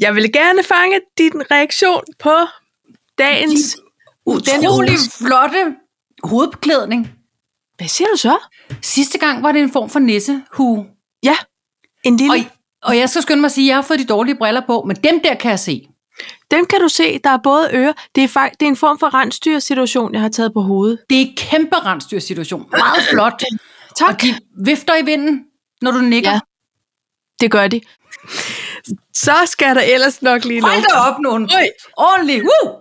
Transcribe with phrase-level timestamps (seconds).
[0.00, 2.36] Jeg vil gerne fange din reaktion på
[3.18, 3.76] dagens...
[4.26, 5.74] Utrolig flotte
[6.24, 7.12] hovedbeklædning.
[7.76, 8.38] Hvad siger du så?
[8.82, 10.86] Sidste gang var det en form for nissehue.
[11.22, 11.36] Ja,
[12.04, 12.32] en lille...
[12.32, 12.40] Og,
[12.82, 14.84] og jeg skal skynde mig at sige, at jeg har fået de dårlige briller på,
[14.86, 15.88] men dem der kan jeg se.
[16.50, 17.92] Dem kan du se, der er både ører.
[18.14, 20.98] Det er, fakt, det er en form for rensdyrsituation, jeg har taget på hovedet.
[21.10, 22.66] Det er en kæmpe rensdyrsituation.
[22.70, 23.42] Meget flot.
[23.96, 24.08] Tak.
[24.08, 25.44] Og de vifter i vinden,
[25.82, 26.30] når du nikker.
[26.30, 26.40] Ja.
[27.40, 27.80] Det gør de.
[29.14, 31.50] Så skal der ellers nok lige Hold da op nogen.
[31.54, 31.68] Øj.
[31.96, 32.44] Ordentligt.
[32.44, 32.80] Woo!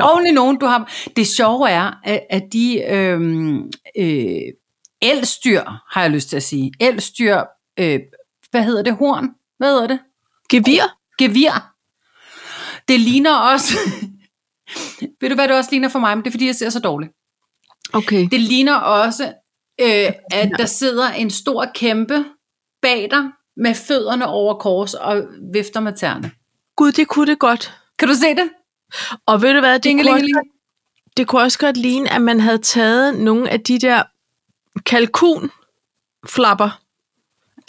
[0.00, 0.92] Ordentligt nogen, du har.
[1.16, 4.40] Det sjove er, at at de øhm, øh,
[5.02, 5.62] elstyr,
[5.92, 6.72] har jeg lyst til at sige.
[6.80, 7.40] Elstyr,
[7.78, 8.00] øh,
[8.50, 8.96] hvad hedder det?
[8.96, 9.28] Horn?
[9.58, 10.00] Hvad hedder det?
[10.48, 10.82] Gevir.
[11.18, 11.72] Gevir.
[12.88, 13.78] Det ligner også...
[15.20, 16.16] Ved du, hvad det også ligner for mig?
[16.16, 17.12] Men det er, fordi jeg ser så dårligt.
[17.92, 18.28] Okay.
[18.30, 19.24] Det ligner også,
[19.80, 22.24] øh, at der sidder en stor kæmpe
[22.82, 23.24] bag dig
[23.56, 26.30] med fødderne over kors og vifter med tæerne.
[26.76, 27.74] Gud, det kunne det godt.
[27.98, 28.50] Kan du se det?
[29.26, 30.42] Og ved du hvad, det kunne, også,
[31.16, 34.02] det kunne også godt ligne, at man havde taget nogle af de der
[34.86, 36.80] kalkunflapper,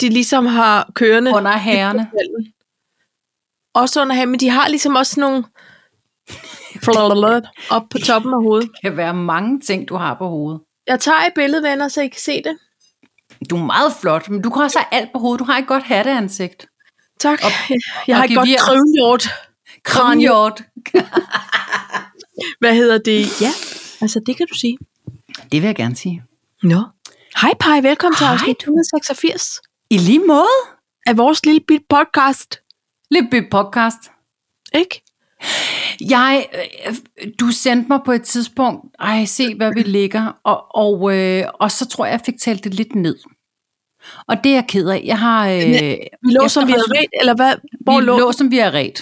[0.00, 1.34] de ligesom har kørende.
[1.34, 2.10] Under herrene.
[3.74, 5.44] Også under her, men de har ligesom også nogle
[7.70, 8.70] op på toppen af hovedet.
[8.72, 10.60] Det kan være mange ting, du har på hovedet.
[10.86, 12.58] Jeg tager et billede, venner, så I kan se det.
[13.50, 15.38] Du er meget flot, men du kan også have alt på hovedet.
[15.38, 16.66] Du har et godt hatteansigt.
[17.20, 17.40] Tak.
[17.44, 17.50] Og-
[18.06, 18.58] jeg har og et godt gevir.
[18.58, 19.28] krøvhjort.
[19.84, 20.60] Kranjord.
[22.60, 23.40] Hvad hedder det?
[23.40, 23.50] Ja,
[24.00, 24.78] altså det kan du sige.
[25.52, 26.22] Det vil jeg gerne sige.
[26.62, 26.82] Nå.
[27.40, 28.34] Hej Paj, velkommen til Hej.
[28.34, 30.46] afsnit 186 I lige måde.
[31.06, 32.60] af vores lille bit podcast.
[33.10, 33.98] Lidt bit podcast.
[34.74, 35.02] Ikke?
[36.00, 36.46] Jeg,
[36.88, 36.94] øh,
[37.40, 41.70] du sendte mig på et tidspunkt, ej, se hvad vi ligger, og, og, øh, og
[41.72, 43.16] så tror jeg, jeg fik talt det lidt ned.
[44.28, 45.02] Og det er jeg ked af.
[45.04, 45.48] Jeg har...
[45.48, 47.54] Øh, Vi lå, som vi efterhånden- ret, eller hvad?
[47.80, 48.18] Hvor vi lå?
[48.18, 49.00] lå, som vi har ret.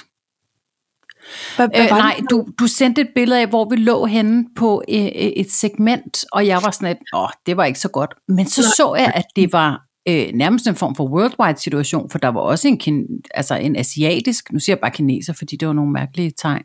[1.56, 4.82] Hvad, hvad Øh, nej, du, du sendte et billede af, hvor vi lå henne på
[4.88, 8.14] øh, øh, et segment, og jeg var sådan et, åh, det var ikke så godt.
[8.28, 8.70] Men så Nej.
[8.76, 12.41] så jeg, at det var øh, nærmest en form for worldwide situation, for der var
[12.41, 15.93] også en, kin, altså en asiatisk, nu siger jeg bare kineser, fordi det var nogle
[15.93, 16.65] mærkelige tegn.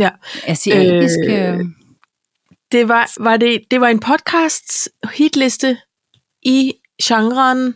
[0.00, 0.10] Ja.
[0.46, 1.60] Asiatisk, Øh, øh,
[2.72, 5.78] Det var, var det, det var en podcast hitliste
[6.42, 6.72] i
[7.02, 7.74] genren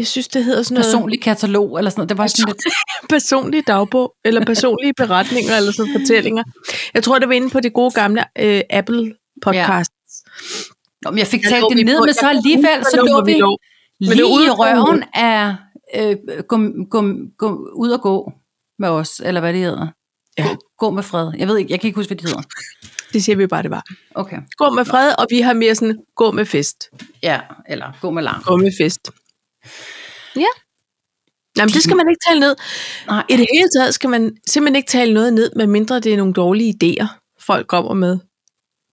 [0.00, 2.08] jeg synes, det hedder sådan noget personlig katalog, eller sådan noget.
[2.08, 2.74] Det var sådan lidt,
[3.14, 6.44] personlig dagbog, eller personlige beretninger, eller sådan fortællinger.
[6.94, 9.92] Jeg tror, det var inde på det gode gamle øh, Apple podcast.
[11.02, 13.32] Nå, men jeg fik Jeg talt det ned, på- men så alligevel, så lå vi
[13.38, 13.58] lå.
[14.00, 15.54] Det lige i røven af
[15.96, 16.16] øh,
[16.48, 16.56] gå,
[16.90, 18.32] gå, gå, ud og gå
[18.78, 19.86] med os, eller hvad det hedder.
[20.38, 20.48] Ja.
[20.48, 21.32] Gå, gå med fred.
[21.38, 22.42] Jeg ved ikke, jeg kan ikke huske, hvad det hedder.
[23.12, 23.84] Det siger vi bare, det var.
[24.14, 24.36] Okay.
[24.56, 26.90] Gå med fred, og vi har mere sådan, gå med fest.
[27.22, 28.42] Ja, eller gå med larm.
[28.46, 29.10] Gå med fest.
[30.36, 30.46] Ja.
[31.58, 32.56] Jamen, det skal man ikke tale ned.
[33.06, 36.16] Nej, I det hele taget skal man simpelthen ikke tale noget ned, medmindre det er
[36.16, 37.06] nogle dårlige idéer,
[37.40, 38.18] folk kommer med.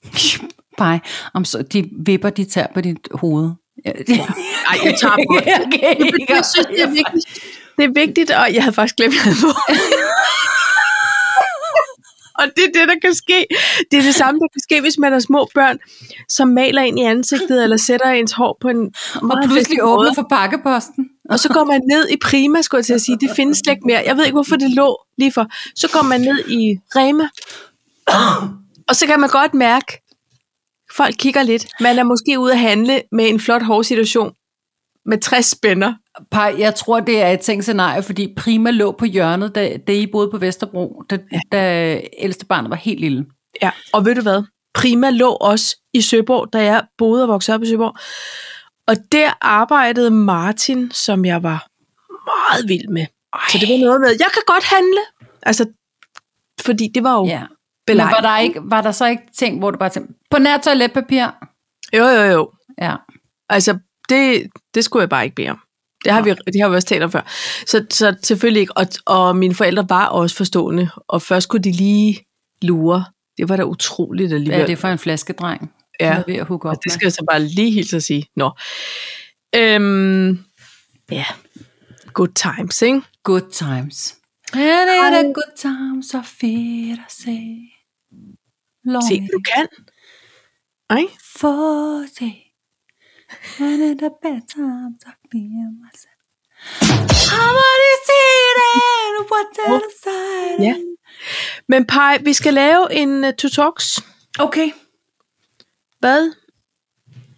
[0.78, 1.00] Pej,
[1.34, 3.52] om så de vipper, de tager på dit hoved.
[3.86, 3.92] Ja.
[3.92, 5.54] Ej, jeg tager på det.
[5.66, 5.96] okay.
[6.30, 7.44] Jeg synes, det er vigtigt.
[7.78, 9.36] Det er vigtigt, og jeg havde faktisk glemt, at jeg.
[12.40, 13.46] Og det er det, der kan ske.
[13.92, 15.78] Det er det samme, der kan ske, hvis man har små børn,
[16.30, 20.26] som maler ind i ansigtet, eller sætter ens hår på en Og pludselig åbner for
[20.30, 21.06] pakkeposten.
[21.30, 23.18] Og så går man ned i Prima, skulle jeg til at sige.
[23.22, 24.04] Det findes slet ikke mere.
[24.06, 25.46] Jeg ved ikke, hvorfor det lå lige for.
[25.76, 27.28] Så går man ned i Rema.
[28.88, 30.02] Og så kan man godt mærke,
[30.98, 31.68] folk kigger lidt.
[31.80, 34.34] Man er måske ude at handle med en flot hårsituation
[35.06, 35.94] med 60 spænder.
[36.32, 39.92] Pej, jeg tror, det er et tænkt scenarie, fordi Prima lå på hjørnet, da, da
[39.92, 41.40] I boede på Vesterbro, da, ja.
[41.52, 43.26] da ældste barn var helt lille.
[43.62, 44.44] Ja, og ved du hvad?
[44.74, 47.96] Prima lå også i Søborg, da jeg boede og voksede op i Søborg.
[48.88, 51.68] Og der arbejdede Martin, som jeg var
[52.26, 53.06] meget vild med.
[53.34, 53.40] Ej.
[53.52, 55.02] Så det var noget med, jeg kan godt handle.
[55.44, 55.66] Altså,
[56.62, 57.44] fordi det var jo Ja.
[57.88, 58.24] Men belejligt.
[58.24, 61.26] var der, ikke, var der så ikke ting, hvor du bare tænkte, på nær toiletpapir?
[61.94, 62.52] Jo, jo, jo.
[62.82, 62.96] Ja.
[63.50, 63.78] Altså,
[64.10, 65.60] det, det skulle jeg bare ikke bede om.
[66.04, 67.22] Det har, vi, det har vi også talt om før.
[67.66, 68.78] Så, så selvfølgelig ikke.
[68.78, 70.90] Og, og mine forældre var også forstående.
[71.08, 72.26] Og først kunne de lige
[72.62, 73.06] lure.
[73.38, 74.62] Det var da utroligt alligevel.
[74.62, 75.72] Er det for en flaskedreng?
[76.00, 76.06] Ja.
[76.06, 78.26] Er ved at op Og det skal jeg så bare lige helt at sige.
[78.36, 78.52] Nå.
[79.56, 80.40] Øhm,
[81.12, 81.26] ja.
[82.14, 82.94] Good times, ikke?
[82.96, 83.02] med.
[83.24, 84.16] Good times.
[84.56, 87.77] Ja, det er da good times, så fedt at se.
[89.10, 89.68] Se, du kan.
[90.90, 91.04] Ej?
[91.40, 92.34] For det.
[93.60, 96.14] When it a bad time, så bliver myself.
[97.40, 99.48] I wanna see that, what
[100.04, 100.66] that.
[100.66, 100.76] Ja.
[101.68, 104.00] Men Paj, vi skal lave en uh, to talks.
[104.40, 104.72] Okay.
[106.00, 106.32] Hvad?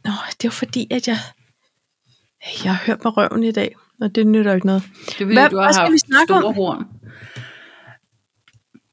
[0.03, 0.11] Nå,
[0.41, 1.17] det var fordi, at jeg...
[2.63, 4.83] Jeg har hørt mig røven i dag, og det nytter ikke noget.
[5.05, 6.41] Det er fordi, Hvad- du har hvad skal haft vi snakke om?
[6.41, 6.85] store horn.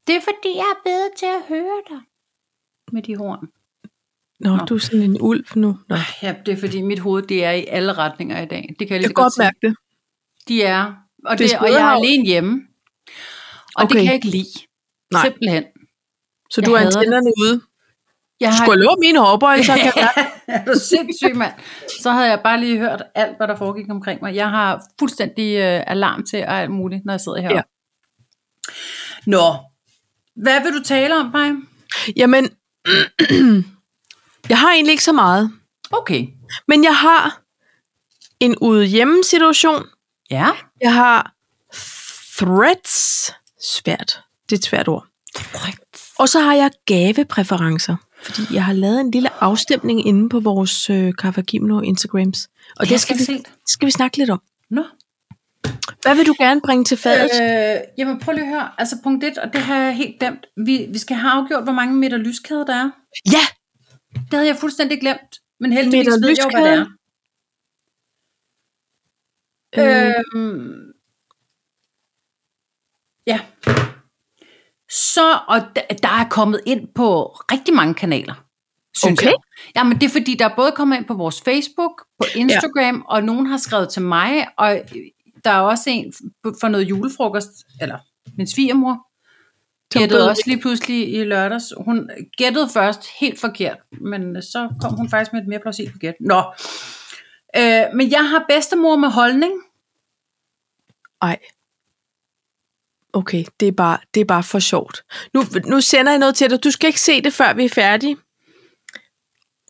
[0.07, 2.01] Det er fordi, jeg er bedre til at høre dig.
[2.91, 3.47] Med de horn.
[4.39, 4.65] Nå, Nå.
[4.65, 5.77] du er sådan en ulv nu.
[5.89, 5.95] Nå.
[6.21, 8.75] Ja, det er fordi, mit hoved det er i alle retninger i dag.
[8.79, 9.39] Det kan jeg lige Jeg godt se.
[9.41, 9.75] mærke det.
[10.47, 10.93] De er.
[11.25, 12.61] Og, Det det, og jeg er alene hjemme.
[13.75, 13.87] Og Okay.
[13.93, 14.47] det kan jeg ikke lide.
[15.13, 15.21] Nej.
[15.25, 15.63] Simpelthen.
[16.51, 16.97] Så Jeg du har hader det.
[16.97, 17.61] antennerne ude.
[18.39, 20.13] Jeg Du skulle have lov mine hårbøjler, så kan jeg
[20.47, 21.53] er du sindssyg, mand?
[22.03, 24.35] Så havde jeg bare lige hørt alt, hvad der foregik omkring mig.
[24.35, 27.49] Jeg har fuldstændig øh, alarm til og alt muligt, når jeg sidder her.
[27.55, 27.61] Ja.
[29.25, 29.53] Nå,
[30.35, 31.51] hvad vil du tale om, Paj?
[32.15, 32.49] Jamen,
[34.49, 35.51] jeg har egentlig ikke så meget.
[35.91, 36.27] Okay.
[36.67, 37.41] Men jeg har
[38.39, 39.85] en ude hjemme situation.
[40.31, 40.51] Ja.
[40.81, 41.33] Jeg har
[42.37, 43.33] threats.
[43.61, 44.19] Svært.
[44.49, 45.05] Det er et svært ord.
[46.19, 47.95] Og så har jeg gavepræferencer.
[48.23, 52.49] Fordi jeg har lavet en lille afstemning inde på vores øh, Kaffe Gimno Instagrams.
[52.79, 54.41] Og det, jeg skal, vi, skal vi snakke lidt om.
[54.69, 54.83] Nå.
[56.01, 57.29] Hvad vil du gerne bringe til fadet?
[57.41, 58.71] Øh, jamen prøv lige at høre.
[58.77, 60.45] Altså punkt 1, og det har jeg helt glemt.
[60.65, 62.89] Vi, vi skal have afgjort, hvor mange meter lyskæde der er.
[63.31, 63.39] Ja!
[64.13, 65.39] Det havde jeg fuldstændig glemt.
[65.59, 66.85] Men heldigvis Meter ved jeg jo, hvad det er.
[66.85, 66.87] Øh,
[70.35, 70.93] Øhm,
[73.27, 73.39] ja.
[74.89, 75.59] Så, og
[76.03, 78.33] der er kommet ind på rigtig mange kanaler,
[78.97, 79.27] synes Okay.
[79.27, 79.35] jeg.
[79.75, 83.01] Jamen, det er fordi, der er både kommet ind på vores Facebook, på Instagram, ja.
[83.07, 84.81] og nogen har skrevet til mig, og
[85.47, 86.13] der er også en
[86.61, 87.49] for noget julefrokost,
[87.81, 87.97] eller
[88.37, 89.07] min svigermor,
[89.99, 91.73] gættede også lige pludselig i lørdags.
[91.77, 96.13] Hun gættede først helt forkert, men så kom hun faktisk med et mere plausibelt gæt.
[96.19, 96.43] Nå.
[97.57, 99.53] Øh, men jeg har bedstemor med holdning.
[101.21, 101.39] Ej.
[103.13, 105.03] Okay, det er, bare, det er bare for sjovt.
[105.33, 106.63] Nu, nu sender jeg noget til dig.
[106.63, 108.17] Du skal ikke se det, før vi er færdige.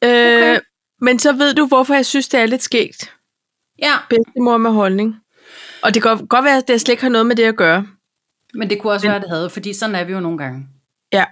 [0.03, 0.59] Øh, Okay.
[1.01, 3.13] Men så ved du, hvorfor jeg synes, det er lidt skægt.
[3.79, 5.15] Ja, Bedstemor med holdning.
[5.87, 7.87] Og det kan godt- være, at det slet ikke har noget med det at gøre.
[8.53, 10.67] men det kunne også være, det havde, fordi sådan er vi jo nogle gange.
[11.13, 11.25] Ja.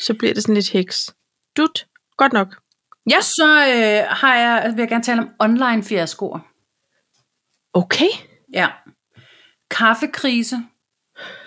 [0.00, 1.14] Så bliver det sådan lidt heks.
[1.56, 1.86] Dut.
[2.16, 2.56] Godt nok.
[3.10, 3.20] Ja.
[3.20, 6.38] Så øh, har jeg, vil jeg gerne tale om online fiaskoer.
[7.72, 8.08] Okay.
[8.54, 8.68] Ja.
[9.70, 10.56] Kaffekrise.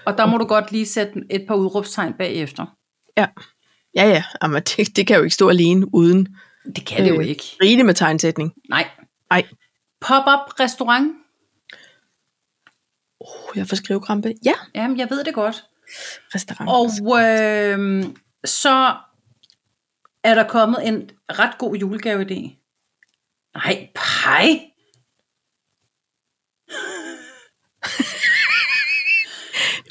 [0.06, 2.66] Og der må du godt lige sætte et par udråbstegn bagefter.
[3.18, 3.28] Ja.
[3.96, 4.24] Ja, ja.
[4.44, 6.28] Jamen, det, det kan jo ikke stå alene uden
[6.76, 7.26] Det kan det jo Øh.
[7.28, 7.44] ikke.
[7.62, 8.54] rige med tegnsætning.
[8.70, 8.90] Nej.
[9.32, 9.44] Ej.
[10.02, 11.12] Pop-up restaurant.
[13.52, 14.34] Oh, jeg får skrivekrampe.
[14.46, 14.54] Ja.
[14.76, 15.64] Jamen, jeg ved det godt.
[16.36, 16.70] Restaurant.
[16.70, 18.06] Og øh,
[18.46, 18.96] så
[20.24, 22.58] er der kommet en ret god julegave-idé.
[23.56, 24.60] Nej, pej.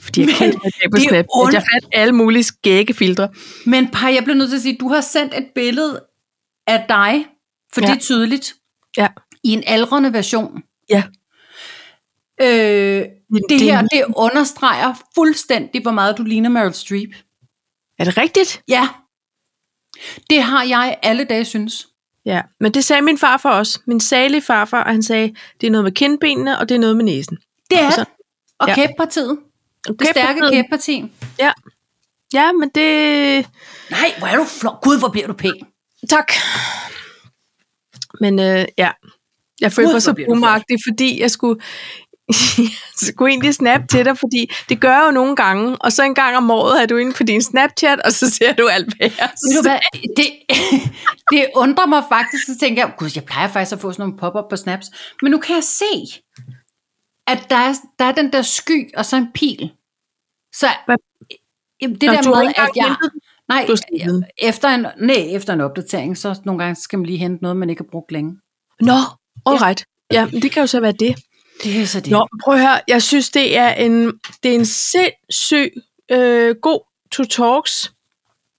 [0.05, 1.25] Fordi jeg kan på det er Snap.
[1.35, 1.55] ondt.
[1.55, 3.29] Jeg fandt alle mulige skægge filtre.
[3.67, 6.05] Men pej, jeg bliver nødt til at sige, du har sendt et billede
[6.67, 7.27] af dig,
[7.75, 7.81] for.
[7.81, 7.87] Ja.
[7.87, 8.55] det er tydeligt,
[8.97, 9.09] Ja.
[9.45, 10.63] i en aldrende version.
[10.91, 11.03] Ja.
[12.41, 17.11] Øh, Det, det her, det understreger fuldstændig, hvor meget du ligner Meryl Streep.
[17.99, 18.63] Er det rigtigt?
[18.69, 18.89] Ja.
[20.31, 21.87] Det har jeg alle dage synes.
[22.25, 23.81] Ja, men det sagde min farfar også.
[23.87, 26.97] Min salige farfar, og han sagde, det er noget med kindbenene, og det er noget
[26.97, 27.39] med næsen.
[27.71, 28.05] Det er Og så-
[28.59, 28.75] Og ja.
[28.75, 29.39] kæppartiet.
[29.89, 31.05] Og Det stærke kæpparti.
[31.39, 31.53] Ja.
[32.35, 33.47] ja, men det...
[33.91, 34.81] Nej, hvor er du flot.
[34.83, 35.67] Gud, hvor bliver du pæn.
[36.09, 36.33] Tak.
[38.21, 38.91] Men øh, ja,
[39.61, 41.61] jeg følte Gud, mig så boomeragtig, fordi jeg skulle,
[43.07, 46.15] skulle egentlig snappe til dig, fordi det gør jeg jo nogle gange, og så en
[46.15, 49.11] gang om året er du inde på din Snapchat, og så ser du alt, jeg
[49.19, 49.79] Ved du hvad,
[50.17, 50.27] det,
[51.33, 54.19] det undrer mig faktisk, så tænker jeg, gud, jeg plejer faktisk at få sådan nogle
[54.19, 54.87] pop-up på snaps,
[55.23, 56.23] men nu kan jeg se,
[57.27, 59.73] at der er, der er den der sky, og så en pil.
[60.55, 60.97] Så Hvad?
[61.81, 62.97] Det Nå, der med, at jeg...
[63.49, 63.67] Nej,
[64.39, 67.71] efter en, nej, efter en opdatering, så nogle gange skal man lige hente noget, man
[67.71, 68.37] ikke har brugt længe.
[68.81, 68.93] Nå,
[69.47, 69.85] all right.
[70.13, 71.17] Ja, det kan jo så være det.
[71.63, 72.11] Det er så det.
[72.11, 72.81] Nå, prøv at høre.
[72.89, 75.73] Jeg synes, det er en, det er en sindssyg
[76.11, 76.81] øh, god
[77.13, 77.93] to talks,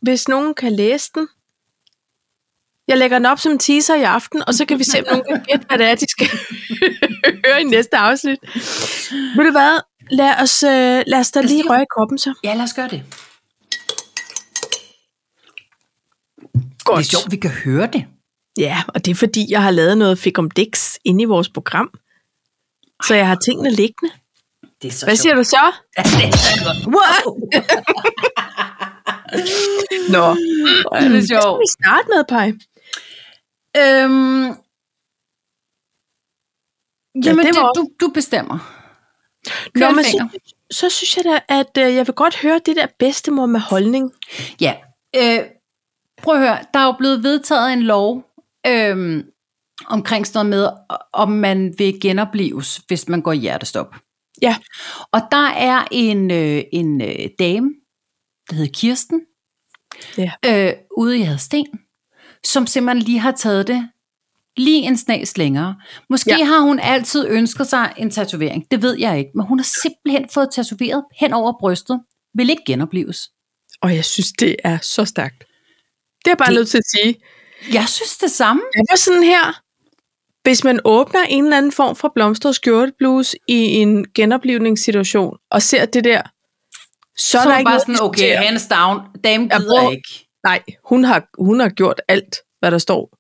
[0.01, 1.27] hvis nogen kan læse den.
[2.87, 5.23] Jeg lægger den op som teaser i aften, og så kan vi se, om nogen
[5.29, 6.27] kan gætte, hvad det er, de skal
[7.45, 8.39] høre i næste afsnit.
[9.35, 9.79] Ved du hvad?
[10.11, 12.33] Lad os, øh, lad os da lige røre i koppen så.
[12.43, 13.03] Ja, lad os gøre det.
[16.83, 16.97] Godt.
[16.97, 18.05] Det er sjovt, vi kan høre det.
[18.57, 21.49] Ja, og det er fordi, jeg har lavet noget fik om dix inde i vores
[21.49, 21.91] program.
[23.07, 24.13] Så jeg har tingene liggende.
[24.81, 25.21] Det er så Hvad sjovt.
[25.21, 25.71] siger du så?
[25.97, 26.77] Ja, det er så godt.
[26.95, 27.39] Wow!
[30.15, 30.25] Nå,
[30.81, 31.59] Hvor er det hvad skal sjovt.
[31.59, 32.47] vi starte med, Paj?
[33.77, 34.43] Øhm,
[37.25, 38.77] jamen, det det var- du, du bestemmer.
[39.75, 40.27] Nå, men så,
[40.71, 44.11] så synes jeg da, at øh, jeg vil godt høre det der bedstemor med holdning.
[44.61, 44.73] Ja.
[45.15, 45.39] Øh,
[46.23, 48.23] prøv at høre, der er jo blevet vedtaget en lov,
[48.67, 49.30] øhm,
[49.87, 53.95] omkring sådan noget med, om man vil genopleves, hvis man går i hjertestop.
[54.41, 54.55] Ja.
[55.11, 57.69] Og der er en, øh, en øh, dame,
[58.49, 59.21] der hedder Kirsten,
[60.17, 60.31] Ja.
[60.45, 61.67] øh, ude i Hadsten,
[62.45, 63.89] som simpelthen lige har taget det
[64.57, 65.75] lige en snas længere.
[66.09, 66.45] Måske Ja.
[66.45, 70.29] har hun altid ønsket sig en tatovering, det ved jeg ikke, men hun har simpelthen
[70.33, 72.01] fået tatoveret hen over brystet,
[72.35, 73.29] vil ikke genopleves.
[73.81, 75.39] Og jeg synes, det er så stærkt.
[75.39, 77.15] Det er jeg bare Det- nødt til at sige.
[77.73, 78.61] Jeg synes det samme.
[78.73, 79.61] Det var sådan her.
[80.43, 85.85] Hvis man åbner en eller anden form for blomstret skjorteblues i en genoplevningssituation, og ser
[85.85, 86.21] det der,
[87.17, 89.79] så, Så er er der ikke bare noget sådan, okay, hands down, dame Jeg gider
[89.81, 90.27] bruger- ikke.
[90.43, 93.17] Nej, hun har, hun har gjort alt, hvad der står,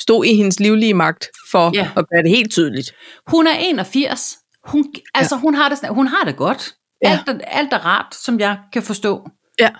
[0.00, 1.88] stod i hendes livlige magt, for Ja.
[1.96, 2.94] at gøre det helt tydeligt.
[3.26, 4.36] Hun er 81.
[4.64, 6.74] Hun, altså, hun, har det, hun har det godt.
[7.04, 7.10] Ja.
[7.10, 9.28] Alt, er, alt er rart, som jeg kan forstå.
[9.58, 9.70] Ja.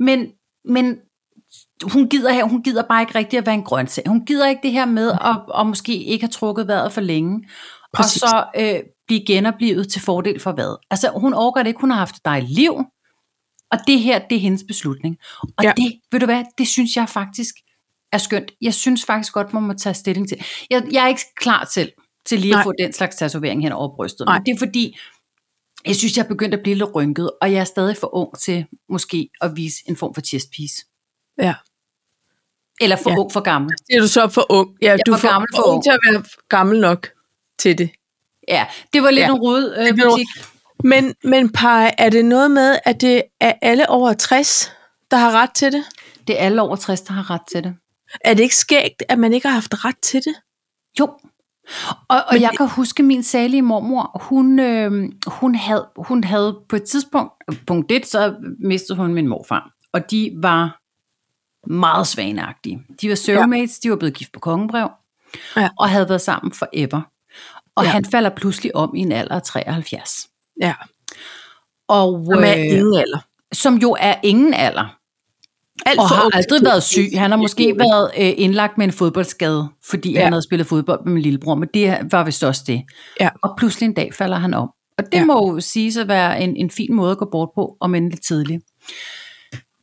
[0.00, 0.26] Men,
[0.64, 0.98] men
[1.82, 4.04] hun gider, her, hun gider bare ikke rigtig at være en grøntsag.
[4.06, 7.48] Hun gider ikke det her med at, at måske ikke have trukket vejret for længe.
[7.94, 8.22] Præcis.
[8.22, 10.76] Og så øh, blive genoplevet til fordel for hvad?
[10.90, 11.80] Altså, hun overgår det ikke.
[11.80, 12.74] Hun har haft dejligt liv.
[13.70, 15.16] Og det her, det er hendes beslutning.
[15.42, 15.72] Og Ja.
[15.76, 17.54] det, ved du hvad, det synes jeg faktisk
[18.12, 18.52] er skønt.
[18.60, 20.44] Jeg synes faktisk godt, man må tage stilling til.
[20.70, 21.92] Jeg, jeg er ikke klar til,
[22.26, 22.60] til lige Nej.
[22.60, 24.26] at få den slags tatovering hen over brystet.
[24.26, 24.38] Nej.
[24.38, 24.98] Men det er fordi,
[25.86, 28.38] jeg synes, jeg er begyndt at blive lidt rynket, og jeg er stadig for ung
[28.38, 30.84] til måske at vise en form for chest piece.
[31.38, 31.54] Ja.
[32.80, 33.16] Eller for Ja.
[33.16, 33.70] ung for gammel.
[33.88, 34.68] Det er du så for ung.
[34.82, 35.82] Ja, du er for gammel for ung ung.
[35.84, 37.08] til at være gammel nok
[37.58, 37.90] til det.
[38.48, 39.28] Ja, det var lidt Ja.
[39.28, 40.26] en rød øh, butik.
[40.84, 44.72] Men, men Paj, er det noget med, at det er alle over 60,
[45.10, 45.84] der har ret til det?
[46.26, 47.74] Det er alle over 60, der har ret til det.
[48.24, 50.34] Er det ikke skægt, at man ikke har haft ret til det?
[51.00, 51.08] Jo.
[52.08, 56.76] Og, og jeg kan huske min salige mormor, hun, øh, hun, havde, hun havde på
[56.76, 57.32] et tidspunkt,
[57.66, 59.70] punkt et, så mistede hun min morfar.
[59.92, 60.79] Og de var
[61.66, 62.82] meget svaneagtige.
[63.00, 64.88] De var soulmates, de var blevet gift på kongebrev,
[65.56, 65.68] Ja.
[65.78, 67.00] og havde været sammen forever.
[67.76, 67.88] Og Ja.
[67.88, 67.92] ja.
[67.92, 70.28] han falder pludselig om i en alder af 73.
[70.60, 70.74] Ja.
[71.88, 73.18] Og, Som er øh, ingen alder.
[73.52, 74.96] som jo er ingen alder.
[75.86, 77.08] Alt Og for har aldrig været syg.
[77.14, 80.18] Han har måske været øh, indlagt med en fodboldskade, fordi Ja.
[80.18, 80.24] ja.
[80.24, 82.82] han havde spillet fodbold med min lillebror, men det var vist også det.
[83.20, 83.28] Ja.
[83.42, 84.70] Og pludselig en dag falder han om.
[84.98, 85.18] Og det Ja.
[85.18, 85.24] ja.
[85.24, 88.10] må jo sige at være en, en fin måde at gå bort på, om end
[88.10, 88.64] lidt tidligt.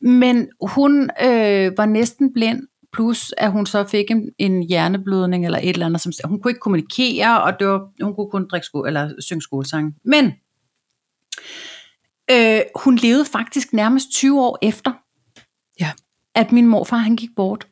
[0.00, 2.62] Men hun øh, var næsten blind,
[2.92, 6.00] plus at hun så fik en, en hjerneblødning eller et eller andet.
[6.00, 9.42] Som, hun kunne ikke kommunikere, og det var, hun kunne kun drikke sko, eller synge
[9.42, 9.94] skolesang.
[10.04, 10.32] Men
[12.30, 14.92] øh, hun levede faktisk nærmest 20 år efter,
[15.80, 15.92] Ja.
[16.34, 17.66] at min morfar han gik bort.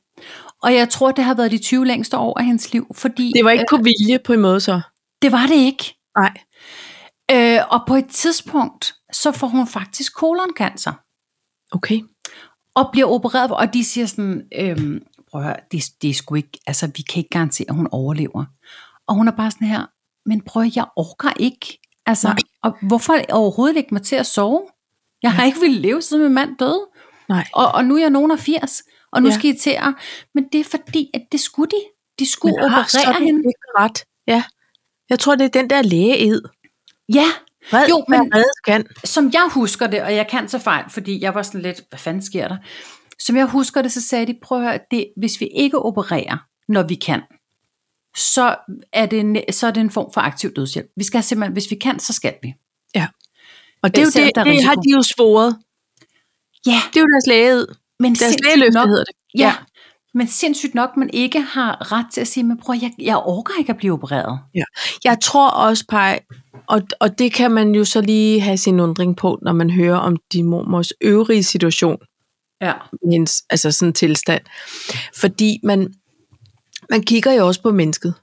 [0.62, 3.44] Og jeg tror, det har været de 20 længste år af hendes liv, fordi Det
[3.44, 4.72] var ikke på vilje på en måde så.
[4.74, 4.80] øh,
[5.22, 5.94] det var det ikke.
[6.18, 6.32] Nej.
[7.30, 10.92] Øh, og på et tidspunkt, så får hun faktisk koloncancer.
[11.72, 12.00] Okay.
[12.76, 16.34] Og bliver opereret, og de siger sådan, øhm, prøv at høre, det, det er sgu
[16.34, 18.44] ikke, altså vi kan ikke garantere, at hun overlever.
[19.08, 19.86] Og hun er bare sådan her,
[20.28, 21.78] men prøv at, jeg orker ikke.
[22.06, 22.36] Altså, Nej.
[22.62, 24.62] og hvorfor overhovedet lægge mig til at sove?
[25.22, 26.86] Jeg har ikke ville leve, siden min mand døde.
[27.28, 27.44] Nej.
[27.54, 29.34] Og, og nu er jeg nogen af 80, og nu Ja.
[29.34, 29.94] skal I til at...
[30.34, 31.82] Men det er fordi, at det skulle de.
[32.18, 33.42] De skulle Men operere sådan hende.
[33.78, 34.04] ret.
[34.26, 34.44] Ja.
[35.10, 36.42] Jeg tror, det er den der lægeed.
[37.14, 37.26] Ja,
[37.72, 38.32] Red, Jo, men-
[38.66, 38.86] kan.
[39.04, 41.98] som jeg husker det, og jeg kan så fejl, fordi jeg var sådan lidt, hvad
[41.98, 42.56] fanden sker der?
[43.18, 46.38] Som jeg husker det, så sagde de, prøv at høre, det, hvis vi ikke opererer,
[46.68, 47.22] når vi kan,
[48.16, 48.56] så
[48.92, 50.86] er, det, en- så er det en form for aktiv dødshjælp.
[50.96, 52.54] Vi skal simpelthen, hvis vi kan, så skal vi.
[53.82, 55.58] Og det er jo Selvom det, der er det har de jo svoret.
[56.66, 57.66] Ja, Det er jo deres lægeed.
[58.00, 59.14] men Deres lægeløfte nok, hedder det.
[59.38, 59.54] ja, Ja.
[60.16, 63.16] Ja, men sindssygt nok, man ikke har ret til at sige, men prøv jeg, jeg
[63.16, 64.38] orker ikke at blive opereret.
[65.04, 66.20] Jeg tror også, Paj,
[66.66, 69.96] og, og det kan man jo så lige have sin undring på, når man hører
[69.96, 71.98] om din mormors øvrige situation,
[72.60, 72.72] Ja.
[73.12, 74.42] hendes altså sådan en tilstand.
[75.14, 75.94] Fordi man,
[76.90, 78.14] man kigger jo også på mennesket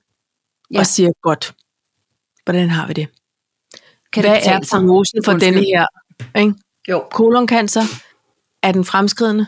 [0.71, 0.75] ja.
[0.75, 0.79] Ja.
[0.79, 1.55] og siger, godt,
[2.45, 3.07] hvordan har vi det?
[4.13, 5.53] Kan Hvad det er prognosen for Undskyld.
[5.53, 5.85] denne her?
[6.39, 6.53] Ikke?
[6.89, 7.03] Jo.
[7.11, 7.81] Koloncancer,
[8.63, 9.45] er den fremskridende?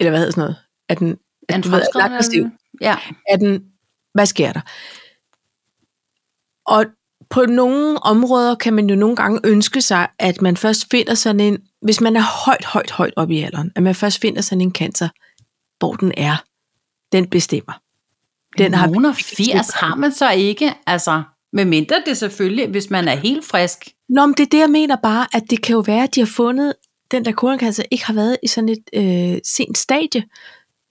[0.00, 0.56] Eller hvad hedder sådan noget?
[0.88, 1.16] Er den,
[1.48, 2.46] er, den aggressiv?
[2.80, 2.96] Ja.
[3.28, 3.64] er den,
[4.14, 4.60] hvad sker der?
[6.66, 6.84] Og
[7.30, 11.40] på nogle områder kan man jo nogle gange ønske sig, at man først finder sådan
[11.40, 14.60] en, hvis man er højt, højt, højt op i alderen, at man først finder sådan
[14.60, 15.08] en cancer,
[15.78, 16.44] hvor den er,
[17.12, 17.72] den bestemmer.
[18.58, 21.22] Den har Nogen af 80 har man så ikke, altså,
[21.52, 23.88] med mindre det selvfølgelig, hvis man er helt frisk.
[24.08, 26.20] Nå, men det er det, jeg mener bare, at det kan jo være, at de
[26.20, 26.74] har fundet,
[27.10, 30.24] den der koloncancer ikke har været i sådan et øh, sent stadie.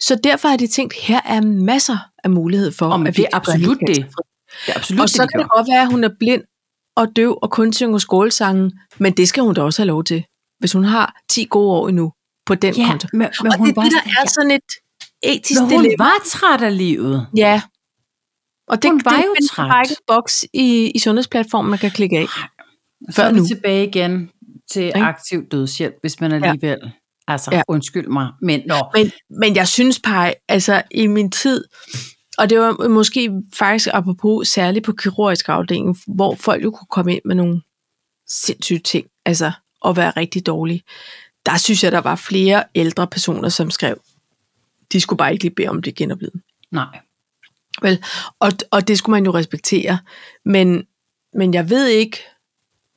[0.02, 3.28] Så derfor har de tænkt, her er masser af mulighed for, men at det er
[3.38, 3.96] absolut det.
[3.96, 4.06] Det
[4.68, 6.44] er absolut Og så det, kan de det godt være, at hun er blind
[6.96, 10.24] og døv og kun synger skålsangen, men det skal hun da også have lov til,
[10.60, 12.12] hvis hun har 10 gode år endnu
[12.46, 13.08] på den Ja, konto.
[13.14, 14.62] men, men og hun det er var, det, der er sådan et
[15.24, 16.04] etisk men hun dilemma.
[16.04, 17.28] var træt af livet.
[17.38, 17.62] Ja,
[18.68, 21.92] Og det, Hun var det jo bare ikke en boks i, i sundhedsplatformen, man kan
[21.92, 22.26] klikke af.
[23.10, 23.46] Så Før er vi nu.
[23.48, 24.30] tilbage igen
[24.72, 26.80] til aktiv dødshjælp, hvis man alligevel...
[26.84, 26.90] Ja.
[27.28, 27.62] Altså, Ja.
[27.68, 28.76] undskyld mig, men nå.
[28.94, 31.64] Men, men jeg synes bare, altså i min tid,
[32.38, 37.14] og det var måske faktisk apropos særligt på kirurgisk afdeling, hvor folk jo kunne komme
[37.14, 37.62] ind med nogle
[38.28, 39.52] sindssyge ting, altså
[39.86, 40.84] at være rigtig dårlige.
[41.46, 44.02] Der synes jeg, der var flere ældre personer, som skrev,
[44.92, 46.42] de skulle bare ikke lige bede om det genoplevet.
[46.72, 47.00] Nej.
[47.82, 48.04] Vel?
[48.40, 49.98] Og, og det skulle man jo respektere.
[50.46, 50.84] Men,
[51.34, 52.18] men jeg ved ikke,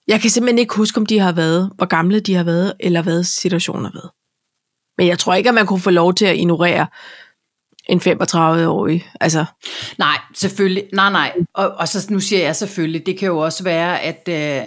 [0.08, 3.02] jeg kan simpelthen ikke huske, om de har været, hvor gamle de har været, eller
[3.02, 4.10] hvad situationen har været.
[4.98, 6.86] Men jeg tror ikke, at man kunne få lov til at ignorere
[7.88, 9.06] en 35-årig.
[9.20, 9.44] Altså,
[9.98, 10.88] Nej, selvfølgelig.
[10.92, 11.32] Nej, nej.
[11.54, 14.66] Og, og så nu siger jeg selvfølgelig, det kan jo også være, at, øh,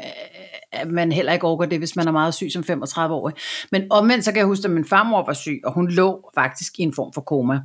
[0.72, 3.36] at man heller ikke overgår det, hvis man er meget syg som 35-årig.
[3.72, 6.79] Men omvendt, så kan jeg huske, at min farmor var syg, og hun lå faktisk
[6.79, 7.60] i en form for koma.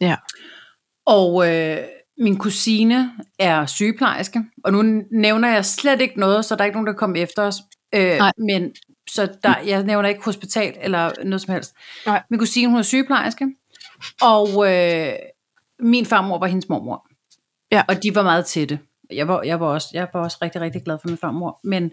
[0.00, 0.16] ja.
[1.06, 1.78] Og øh,
[2.20, 6.76] min kusine er sygeplejerske, og nu nævner jeg slet ikke noget, så der er ikke
[6.76, 7.56] nogen, der kommer efter os.
[7.94, 8.32] Øh, Nej.
[8.38, 8.72] men
[9.10, 11.74] så der, jeg nævner ikke hospital eller noget som helst.
[12.06, 12.22] Nej.
[12.30, 13.48] Min kusine, hun er sygeplejerske,
[14.22, 15.12] og øh,
[15.80, 17.06] min farmor var hendes mormor.
[17.72, 17.82] Ja.
[17.88, 18.78] Og de var meget tætte.
[19.10, 21.60] Jeg var, jeg var, også, jeg var også rigtig, rigtig glad for min farmor.
[21.64, 21.90] Men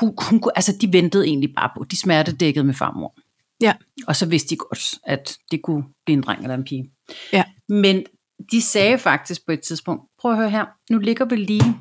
[0.00, 3.14] hun, hun, kunne- altså, de ventede egentlig bare på, de smertedækkede med farmor.
[3.60, 3.74] Ja.
[4.06, 6.90] Og så vidste de godt, at det kunne blive en dreng eller en pige.
[7.32, 7.44] Ja.
[7.68, 8.04] Men
[8.50, 11.76] de sagde faktisk på et tidspunkt, prøv at høre her, nu ligger vi lige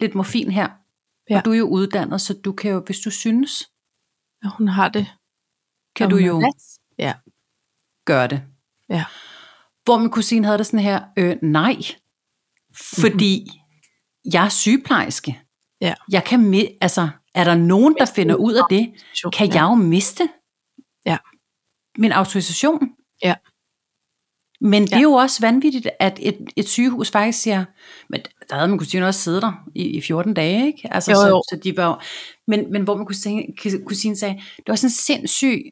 [0.00, 0.68] lidt morfin her.
[1.30, 1.38] Ja.
[1.38, 3.70] Og du er jo uddannet, så du kan jo, hvis du synes,
[4.44, 5.06] ja, hun har det.
[5.96, 6.52] kan Og du jo.
[6.98, 7.14] Ja.
[8.04, 8.42] gøre det.
[8.88, 9.04] Ja.
[9.84, 11.76] Hvor min kusine havde det sådan her, øh, nej,
[12.74, 14.30] fordi mm-hmm.
[14.32, 15.40] jeg er sygeplejerske.
[15.80, 15.94] Ja.
[16.10, 18.94] Jeg kan, mi- altså, er der nogen, der finder ud af det,
[19.32, 20.28] kan jeg jo miste
[21.06, 21.18] Ja.
[21.98, 22.88] min autorisation.
[23.24, 23.34] Ja.
[24.60, 24.96] Men det Ja.
[24.96, 27.64] er jo også vanvittigt, at et, et sygehus faktisk siger,
[28.08, 30.88] men der havde min kusine også siddet der i, i 14 dage, ikke?
[30.94, 31.42] Altså, Jo, så, jo.
[31.50, 31.96] så de var jo,
[32.46, 33.42] men, men hvor min kusine,
[33.86, 35.62] kusine sagde, det var sådan en sindssyg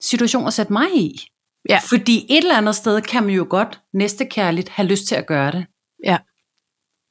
[0.00, 1.20] situation at sætte mig i.
[1.68, 1.80] Ja.
[1.88, 5.26] Fordi et eller andet sted kan man jo godt næste kærligt have lyst til at
[5.26, 5.66] gøre det.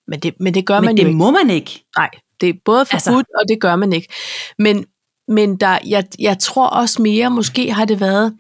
[0.08, 1.18] Men det, men det gør Men man jo det ikke.
[1.18, 1.86] må man ikke.
[1.98, 2.10] Nej,
[2.42, 3.26] det er både forbudt, altså.
[3.40, 4.14] og det gør man ikke.
[4.60, 4.86] Men,
[5.28, 8.38] men der, jeg, jeg tror også mere, måske har det været,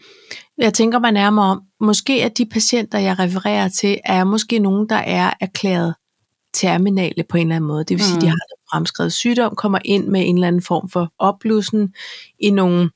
[0.57, 4.89] jeg tænker mig nærmere om, måske at de patienter, jeg refererer til, er måske nogen,
[4.89, 5.95] der er erklæret
[6.53, 7.83] terminale på en eller anden måde.
[7.83, 8.19] Det vil sige, Mm.
[8.21, 11.93] de har en fremskrevet sygdom, kommer ind med en eller anden form for opblussen
[12.39, 12.89] i nogle,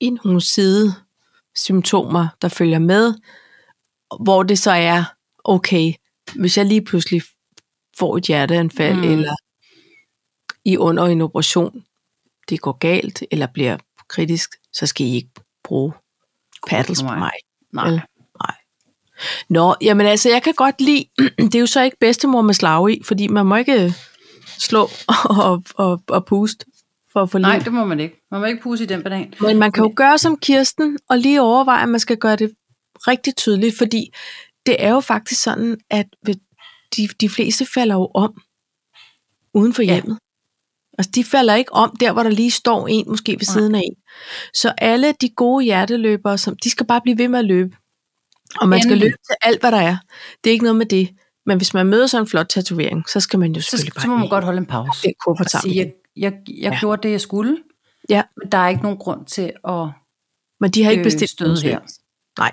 [0.00, 3.14] i nogle sidesymptomer, der følger med,
[4.20, 5.04] hvor det så er,
[5.44, 5.92] okay,
[6.34, 7.22] hvis jeg lige pludselig
[7.98, 9.00] får et hjerteanfald, Mm.
[9.02, 9.08] mm.
[9.12, 9.34] eller
[10.64, 11.84] i under en operation,
[12.48, 13.76] det går galt, eller bliver
[14.08, 15.30] kritisk, så skal I ikke
[15.64, 15.92] bruge
[16.66, 17.30] paddles på mig.
[17.72, 17.84] Nej.
[17.90, 18.00] Vel?
[18.42, 18.54] Nej.
[19.48, 21.04] Nå, jamen altså, jeg kan godt lide,
[21.38, 23.94] det er jo så ikke bedstemor med slag i, fordi man må ikke
[24.58, 24.88] slå
[25.30, 26.66] og, og, og puste
[27.12, 27.64] for at få Nej, liv.
[27.64, 28.20] det må man ikke.
[28.30, 29.34] Man må ikke pusse i den banan.
[29.40, 32.52] Men man kan jo gøre som Kirsten, og lige overveje, at man skal gøre det
[32.98, 34.10] rigtig tydeligt, fordi
[34.66, 36.06] det er jo faktisk sådan, at
[36.96, 38.40] de, de fleste falder jo om
[39.54, 39.92] uden for Ja.
[39.92, 40.18] hjemmet.
[40.98, 43.80] Altså, de falder ikke om der, hvor der lige står en, måske ved siden af
[43.84, 43.94] en.
[44.54, 47.76] Så alle de gode hjerteløbere, som, de skal bare blive ved med at løbe.
[48.60, 49.96] Og man skal løbe til alt, hvad der er.
[50.44, 51.08] Det er ikke noget med det.
[51.46, 54.02] Men hvis man møder sådan en flot tatovering, så skal man jo Så, selvfølgelig bare
[54.02, 55.12] så må man godt holde en pause.
[55.26, 55.72] Og sammen.
[55.72, 56.78] sige, jeg, jeg, jeg Ja.
[56.80, 57.58] gjorde det, jeg skulle.
[58.08, 58.22] Ja.
[58.36, 59.88] Men der er ikke nogen grund til at...
[60.60, 61.78] Men de har ikke øh, bestilt nogen her.
[62.38, 62.52] Nej,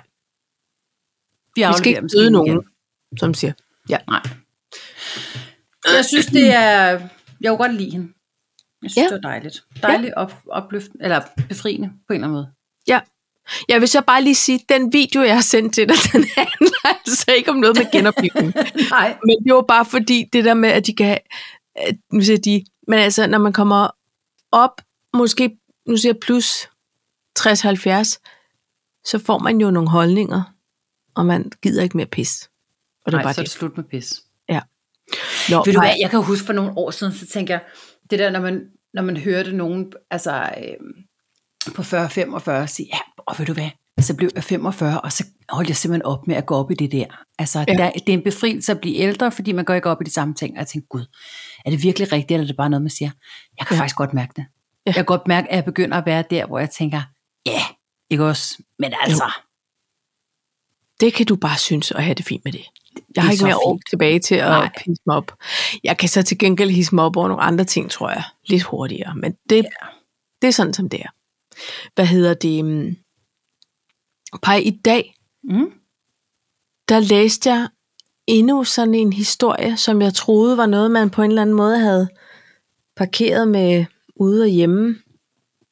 [1.56, 2.32] Vi, vi skal ikke dem støde igen.
[2.32, 2.64] nogen,
[3.18, 3.52] som siger.
[3.88, 3.98] Ja.
[4.08, 4.22] Nej.
[5.96, 7.00] Jeg synes, det er...
[7.40, 8.08] Jeg kunne godt lide hende.
[8.82, 9.02] Jeg synes, Ja.
[9.02, 9.08] ja.
[9.16, 9.64] det var dejligt.
[9.82, 12.50] Dejligt op, opløftende, eller befriende på en eller anden måde.
[12.88, 13.00] Ja.
[13.68, 16.24] Jeg vil så bare lige sige, at den video, jeg har sendt til dig, den
[16.36, 18.54] handler altså ikke om noget med genopbygning.
[18.90, 19.18] Nej.
[19.24, 21.18] Men det var bare fordi, det der med, at de kan
[21.76, 23.88] at, nu siger de, men altså, når man kommer
[24.52, 24.80] op,
[25.14, 26.68] måske, nu siger jeg plus
[27.38, 30.42] 60-70, så får man jo nogle holdninger,
[31.14, 32.50] og man gider ikke mere pis.
[33.06, 33.50] Og det Nej, bare så er det.
[33.52, 34.22] det slut med pis.
[35.50, 37.62] Nå, Ved du hvad, jeg kan huske for nogle år siden, så tænker jeg,
[38.12, 38.62] det der, når man,
[38.94, 43.70] når man hørte nogen altså, øh, på 40-45 sige, ja, og ved du hvad,
[44.00, 46.74] så blev jeg 45, og så holdt jeg simpelthen op med at gå op i
[46.74, 47.24] det der.
[47.38, 47.72] Altså, Ja.
[47.72, 50.10] der, det er en befrielse at blive ældre, fordi man går ikke op i de
[50.12, 50.52] samme ting.
[50.52, 51.06] Og jeg tænkte, gud,
[51.66, 53.10] er det virkelig rigtigt, eller er det bare noget, man siger?
[53.58, 53.80] Jeg kan Ja.
[53.80, 54.42] faktisk godt mærke det.
[54.42, 54.82] Ja.
[54.86, 57.00] Jeg kan godt mærke, at jeg begynder at være der, hvor jeg tænker,
[57.46, 57.60] ja,
[58.10, 58.62] ikke også?
[58.78, 59.24] Men altså,
[61.00, 62.64] Det kan du bare synes og have det fint med det.
[63.16, 64.70] Jeg har er ikke mere år tilbage til at Nej.
[64.86, 65.32] hisse mig op.
[65.84, 68.22] Jeg kan så til gengæld hisse mig op over nogle andre ting, tror jeg.
[68.46, 69.14] Lidt hurtigere.
[69.16, 69.86] Men det, Ja.
[70.42, 71.08] det er sådan, som det er.
[71.94, 72.64] Hvad hedder det?
[72.64, 72.96] mm,
[74.42, 75.72] Pej, i dag, mm,
[76.88, 77.68] der læste jeg
[78.26, 81.78] endnu sådan en historie, som jeg troede var noget, man på en eller anden måde
[81.78, 82.08] havde
[82.96, 83.84] parkeret med
[84.16, 84.96] ude og hjemme.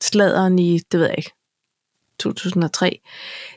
[0.02, 1.30] Sladeren i, det ved jeg ikke,
[2.20, 3.00] 2003.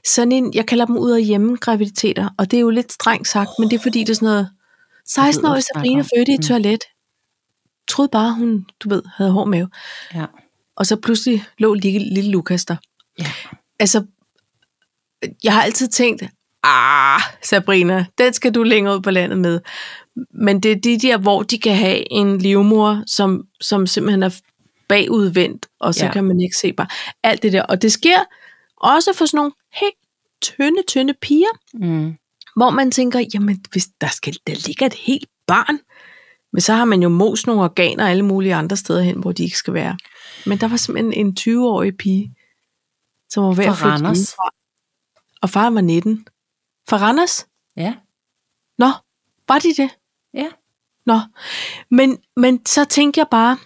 [0.06, 3.28] Sådan en, jeg kalder dem ud af hjemme graviditeter, og det er jo lidt strengt
[3.28, 4.49] sagt, men det er fordi, det er sådan noget,
[5.10, 6.43] 16-årig Sabrina fødte i et Mm.
[6.47, 6.84] toilet.
[7.88, 9.69] Troede bare, hun, du ved, havde hård mave.
[10.15, 10.26] Ja.
[10.76, 12.76] Og så pludselig lå lille, lille Lukas der.
[13.19, 13.26] Ja.
[13.80, 14.04] Altså,
[15.43, 16.23] jeg har altid tænkt,
[16.63, 19.60] ah, Sabrina, den skal du længere ud på landet med.
[20.34, 24.39] Men det er de der, hvor de kan have en livmor, som, som simpelthen er
[24.88, 26.06] bagudvendt, og så Ja.
[26.06, 26.13] ja.
[26.13, 26.88] kan man ikke se bare
[27.23, 27.62] alt det der.
[27.63, 28.19] Og det sker
[28.84, 29.96] også for sådan nogle helt
[30.41, 32.15] tynde, tynde piger, Mm.
[32.56, 35.80] hvor man tænker, jamen, hvis der, skal, der ligger et helt barn,
[36.54, 39.43] men så har man jo mos nogle organer alle mulige andre steder hen, hvor de
[39.43, 39.98] ikke skal være.
[40.46, 42.36] Men der var simpelthen en 20-årig pige,
[43.30, 44.50] som var ved at flytte hjemmefra.
[45.41, 46.28] Og faren var 19.
[46.89, 47.48] Fra Randers?
[47.76, 47.96] Ja.
[48.78, 48.89] Nå,
[49.48, 49.89] var de det?
[50.34, 50.48] Ja.
[51.06, 51.19] Nå,
[51.91, 53.58] men, men så tænkte jeg bare,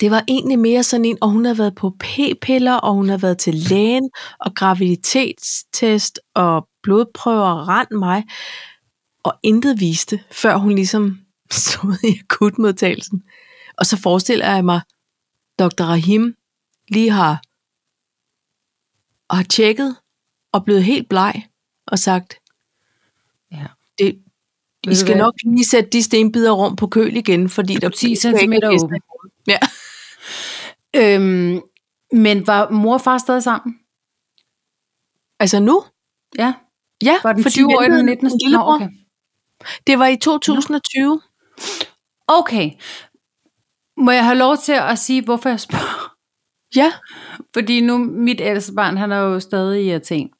[0.00, 3.22] det var egentlig mere sådan en, og hun havde været på p-piller, og hun havde
[3.22, 8.24] været til lægen, og graviditetstest, og blodprøver rand mig,
[9.22, 11.18] og intet viste, før hun ligesom
[11.50, 13.22] stod i akutmodtagelsen.
[13.78, 14.80] Og så forestiller jeg mig,
[15.58, 15.84] Dr.
[15.84, 16.36] Rahim
[16.88, 17.42] lige har,
[19.36, 19.96] har tjekket,
[20.52, 21.46] og blevet helt bleg,
[21.86, 22.34] og sagt,
[23.52, 23.66] Ja.
[23.98, 24.18] det,
[24.90, 28.68] I skal nok lige sætte de stenbider rum på køl igen, fordi der 10 centimeter
[28.68, 29.29] være gæster åben.
[29.50, 29.58] Ja.
[30.96, 31.60] Øhm,
[32.12, 33.74] men var mor og far stadig sammen?
[35.40, 35.84] Altså nu?
[36.38, 36.54] Ja.
[37.02, 38.26] Ja, Var den fordi 20 år i den ventede 19.
[38.26, 38.78] en lillebror.
[38.78, 38.88] Nå, okay.
[39.86, 41.20] Det var i 2020.
[42.28, 42.70] okay.
[43.96, 46.14] Må jeg have lov til at sige, hvorfor jeg spørger?
[46.76, 46.92] Ja.
[47.54, 50.30] Fordi nu, mit ældste barn, han er jo stadig i Athen.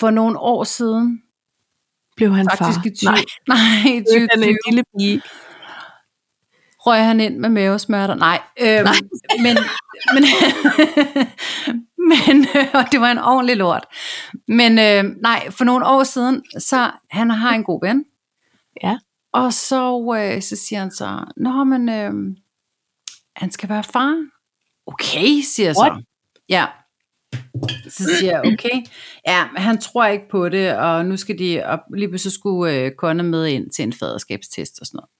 [0.00, 1.22] For nogle år siden,
[2.16, 2.86] Blev han faktisk far.
[2.86, 5.22] i 20, Nej, nej, i han er 2020, en lille pige.
[6.86, 8.14] Røg han ind med mavesmerter.
[8.14, 8.94] Nej, øhm, Nej.
[9.44, 9.56] men,
[10.14, 10.24] men,
[12.10, 13.84] men og det var en ordentlig lort.
[14.48, 18.04] Men øh, nej, for nogle år siden, så han har en god ven.
[18.82, 18.98] Ja.
[19.32, 22.36] Og så, øh, så siger han så, Nå, men øh,
[23.36, 24.26] han skal være far.
[24.86, 26.02] Okay, siger jeg så.
[26.48, 26.66] Ja.
[27.88, 28.82] Så siger jeg, okay.
[29.26, 32.92] Ja, han tror ikke på det, og nu skal de, og lige pludselig skulle øh,
[32.98, 35.10] Conor med ind til en faderskabstest og sådan noget.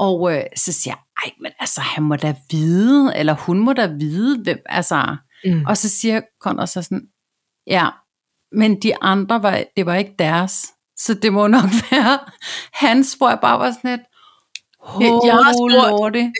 [0.00, 3.72] Og øh, så siger jeg, ej, men altså, han må da vide, eller hun må
[3.72, 5.16] da vide, hvem, altså.
[5.44, 5.64] Mm.
[5.66, 7.02] Og så siger Conor så sådan,
[7.66, 7.88] ja,
[8.52, 10.66] men de andre, var, det var ikke deres.
[10.96, 12.18] Så det må nok være
[12.72, 14.06] hans, hvor jeg bare var sådan lidt,
[15.26, 16.32] Jeg har oh, spurgt." lorte.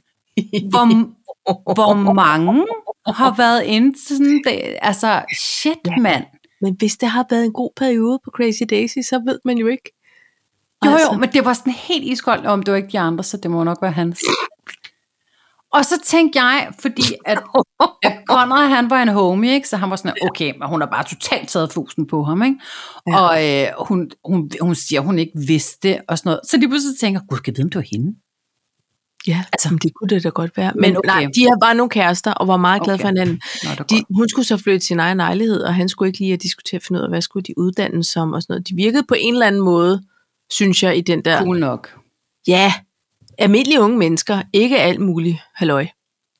[1.45, 2.67] Hvor, hvor mange
[3.07, 6.25] har været inde sådan det, altså shit mand.
[6.61, 9.67] Men hvis det har været en god periode på Crazy Daisy, så ved man jo
[9.67, 10.00] ikke.
[10.87, 11.13] Jo Altså.
[11.13, 13.51] jo, men det var sådan helt iskoldt, om det var ikke de andre, så det
[13.51, 14.21] må nok være hans.
[15.73, 17.39] Og så tænkte jeg, fordi at,
[18.03, 19.69] at Conrad, han var en homie, ikke?
[19.69, 22.57] så han var sådan, okay, men hun har bare totalt taget fusen på ham, ikke?
[23.07, 23.19] Ja.
[23.21, 26.41] Og øh, hun, hun, hun siger, hun ikke vidste og sådan noget.
[26.51, 28.17] Så de pludselig tænker, gud, skal jeg vide, om det var hende?
[29.27, 30.73] Ja, altså, det kunne det da godt være.
[30.75, 31.09] Men, Men okay.
[31.09, 33.03] nej, de var nogle kærester og var meget glade Okay.
[33.03, 33.41] for hinanden.
[33.65, 36.43] Nå, De, hun skulle så flytte sin egen lejlighed, og han skulle ikke lige at
[36.43, 38.69] diskutere at finde ud af, hvad skulle de uddannes som og sådan noget.
[38.69, 40.03] De virkede på en eller anden måde,
[40.51, 41.99] synes jeg, i den der, Cool nok.
[42.47, 42.75] ja,
[43.39, 45.87] almindelige unge mennesker, ikke alt muligt halløj,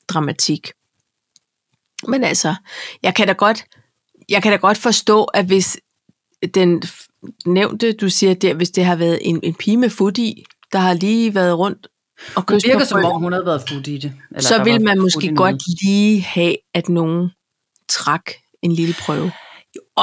[0.09, 0.73] dramatik.
[2.09, 2.55] Men altså,
[3.03, 3.65] jeg kan da godt,
[4.29, 5.79] jeg kan da godt forstå, at hvis
[6.55, 6.83] den
[7.47, 10.79] nævnte, du siger der, hvis det har været en, en pige med fod i, der
[10.79, 11.87] har lige været rundt
[12.37, 14.13] og Det kysset virker som om, hun havde været fuld i det.
[14.31, 15.63] Eller så vil man måske godt noget.
[15.83, 17.31] lige have, at nogen
[17.89, 18.31] trak
[18.63, 19.33] en lille prøve.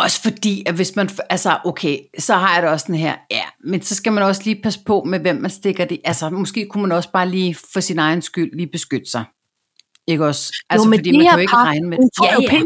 [0.03, 3.41] Også fordi, at hvis man, altså okay, så har jeg det også sådan her, ja,
[3.63, 5.99] men så skal man også lige passe på med, hvem man stikker det.
[6.05, 9.23] Altså, måske kunne man også bare lige for sin egen skyld lige beskytte sig.
[10.07, 10.53] Ikke også?
[10.69, 12.61] Altså, men fordi det man kan jo ikke par, regne med får Ja, jo ja.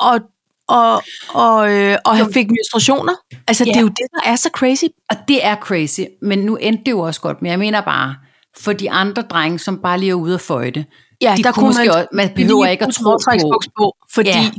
[0.00, 0.20] og,
[0.68, 1.02] og,
[1.34, 2.32] og, øh, og han Jo.
[2.32, 3.12] fik menstruationer.
[3.46, 3.70] Altså, Ja.
[3.70, 4.84] det er jo det, der er så crazy.
[5.10, 7.42] Og det er crazy, men nu endte det jo også godt.
[7.42, 8.14] Men jeg mener bare,
[8.58, 10.86] for de andre drenge, som bare lige er ude og føjte,
[11.20, 14.50] Ja, de kunne måske også, man behøver ikke at tro på, på, fordi, Ja.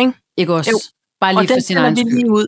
[0.00, 0.12] Ikke?
[0.36, 0.70] ikke også?
[0.70, 0.78] Jo.
[1.20, 2.46] Bare og lige for den sin egen vi lige ud.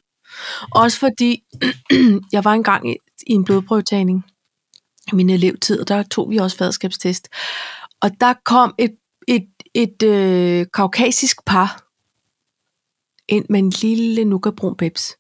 [0.71, 1.43] Også fordi,
[2.35, 4.25] jeg var engang i, i en blodprøvetagning
[5.13, 7.29] i min elevtid, og der tog vi også faderskabstest.
[8.01, 8.97] Og der kom et,
[9.29, 11.85] et, et øh, kaukasisk par
[13.29, 15.17] ind med en lille nukabrun babs.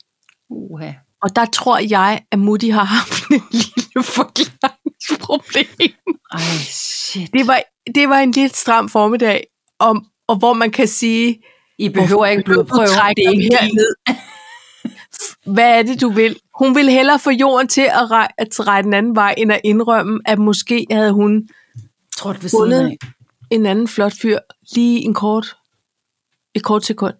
[0.50, 0.92] Uha.
[1.22, 5.66] Og der tror jeg, at Mutti har haft en lille forklaringsproblem.
[6.32, 7.32] Ej, shit.
[7.32, 7.62] Det var,
[7.94, 9.46] det var en lidt stram formiddag,
[9.78, 11.42] om, og hvor man kan sige,
[11.78, 12.86] I behøver ikke blodprøve.
[13.16, 13.94] Det er ikke herned?
[15.54, 16.36] hvad er det, du vil?
[16.58, 19.60] Hun ville hellere få jorden til at, rej, at dreje den anden vej, end at
[19.64, 21.48] indrømme, at måske havde hun
[22.16, 22.96] Trådt ved siden af.
[23.50, 24.38] en anden flot fyr
[24.74, 25.56] lige en kort,
[26.54, 27.14] et kort sekund.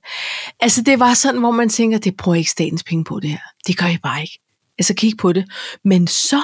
[0.61, 3.39] Altså, det var sådan, hvor man tænker, det bruger ikke statens penge på det her.
[3.67, 4.39] Det gør I bare ikke.
[4.79, 5.45] Altså, kig på det.
[5.85, 6.41] Men så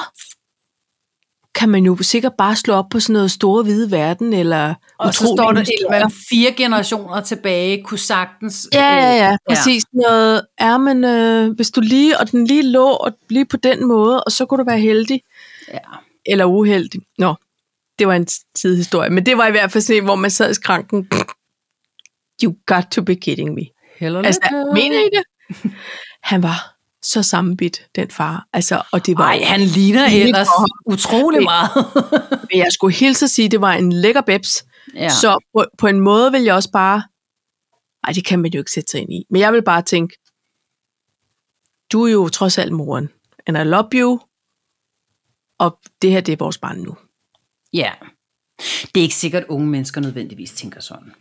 [1.54, 5.14] kan man jo sikkert bare slå op på sådan noget store hvide verden, eller Og
[5.14, 5.60] så står der,
[5.90, 8.68] at fire generationer tilbage kunne sagtens...
[8.72, 9.84] Ja, ja, ja, øh, præcis.
[9.92, 13.88] Noget, er men øh, hvis du lige, og den lige lå og lige på den
[13.88, 15.20] måde, og så kunne du være heldig,
[15.72, 15.78] Ja.
[16.26, 17.00] eller uheldig.
[17.18, 17.34] Nå,
[17.98, 20.54] det var en sidehistorie, men det var i hvert fald sådan hvor man sad i
[20.54, 21.08] skranken.
[22.44, 23.62] You got to be kidding me.
[23.98, 25.22] Heller Altså, mener I det?
[26.22, 26.69] Han var
[27.02, 28.46] så sammenbit, den far.
[28.52, 30.48] Altså, og det var, Nej, han ligner ellers
[30.86, 31.70] utrolig meget.
[32.50, 34.64] men jeg skulle hilse at sige, det var en lækker babs.
[34.94, 35.08] ja.
[35.08, 37.02] Så på, på en måde vil jeg også bare...
[38.04, 39.24] Ej, det kan man jo ikke sætte sig ind i.
[39.30, 40.16] Men jeg vil bare tænke,
[41.92, 43.08] du er jo trods alt moren.
[43.46, 44.20] And I love you.
[45.58, 46.96] Og det her, det er vores barn nu.
[47.72, 47.92] ja.
[48.94, 51.12] Det er ikke sikkert, at unge mennesker nødvendigvis tænker sådan.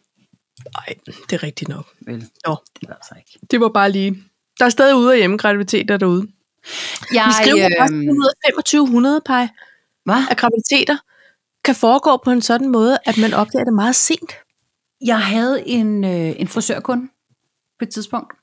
[0.74, 1.86] Nej, det er rigtigt nok.
[2.02, 3.40] Vel, Nå, det det altså ikke.
[3.52, 4.24] det var bare lige...
[4.60, 6.28] Der er stadig ude af hjemmegraviditeter derude.
[7.14, 8.10] Jeg, Vi skriver øhm, faktisk,
[8.44, 9.50] at 2500 par
[10.06, 10.24] hvad?
[10.30, 10.98] af graviditeter
[11.66, 14.32] kan foregå på en sådan måde, at man opdager det meget sent.
[15.06, 17.08] Jeg havde en, øh, en frisørkunde
[17.80, 18.34] på et tidspunkt.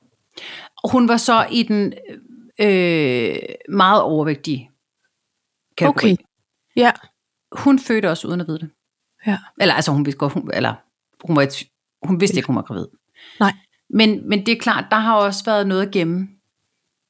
[0.83, 1.93] Og hun var så i den
[2.59, 3.35] øh,
[3.69, 4.71] meget overvægtige
[5.77, 6.11] kategori.
[6.11, 6.23] Okay.
[6.75, 6.91] Ja.
[7.51, 8.69] Hun fødte også uden at vide det.
[9.27, 9.37] Ja.
[9.61, 10.73] Eller altså hun vidste godt, hun, eller
[11.23, 11.67] hun, var, et,
[12.03, 12.85] hun vidste ikke, hun var gravid.
[13.39, 13.53] Nej.
[13.89, 16.27] Men, men det er klart, der har også været noget at gemme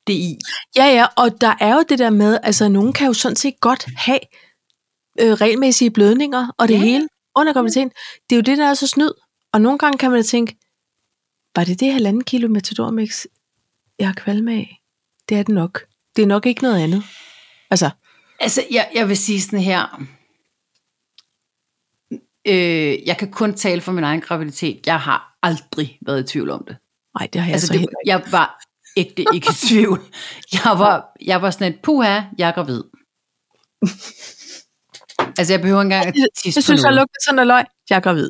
[0.07, 0.37] det i.
[0.75, 3.53] Ja, ja, og der er jo det der med, altså nogen kan jo sådan set
[3.61, 4.19] godt have
[5.21, 6.79] øh, regelmæssige blødninger og det Ja.
[6.79, 7.91] hele under graviditeten.
[8.29, 9.11] Det er jo det, der er så snyd.
[9.53, 10.55] Og nogle gange kan man da tænke,
[11.55, 13.25] var det det halvanden kilo Matador-mix,
[13.99, 14.81] jeg har kvalme af?
[15.29, 15.81] Det er det nok.
[16.15, 17.03] Det er nok ikke noget andet.
[17.69, 17.89] Altså,
[18.39, 20.01] Altså, jeg, jeg vil sige sådan her.
[22.47, 24.87] Øh, jeg kan kun tale for min egen graviditet.
[24.87, 26.77] Jeg har aldrig været i tvivl om det.
[27.19, 28.09] nej, det har jeg Altså, så det, heller ikke.
[28.09, 28.59] jeg var
[28.97, 29.99] ægte ikke i tvivl.
[30.53, 32.83] Jeg var, jeg var sådan et, puha, jeg er gravid.
[35.37, 37.65] Altså, jeg behøver engang at tisse Jeg på synes, jeg lugter sådan noget løg.
[37.89, 38.29] Jeg er gravid.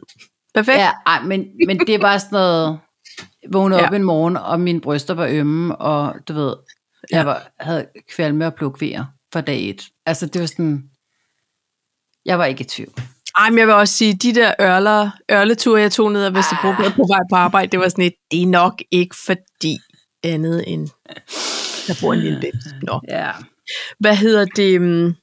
[0.53, 0.77] Perfekt.
[0.77, 2.79] Ja, ej, men, men det var sådan noget,
[3.51, 3.95] vågne op Ja.
[3.95, 6.55] en morgen, og mine bryster var ømme, og du ved,
[7.11, 9.81] jeg var, havde kvalme og plukvejer fra dag et.
[10.05, 10.83] Altså, det var sådan,
[12.25, 12.93] jeg var ikke i tvivl.
[13.37, 16.67] Ej, men jeg vil også sige, de der ørler, ørleture, jeg tog ned af Vesterbro
[16.67, 16.95] ah.
[16.95, 19.77] på vej på arbejde, det var sådan et, det er nok ikke fordi
[20.23, 20.87] andet end,
[21.87, 22.65] der bor en lille bæbs.
[22.81, 23.01] Nå.
[23.09, 23.31] Ja.
[23.99, 24.79] Hvad hedder det?
[24.79, 25.15] um,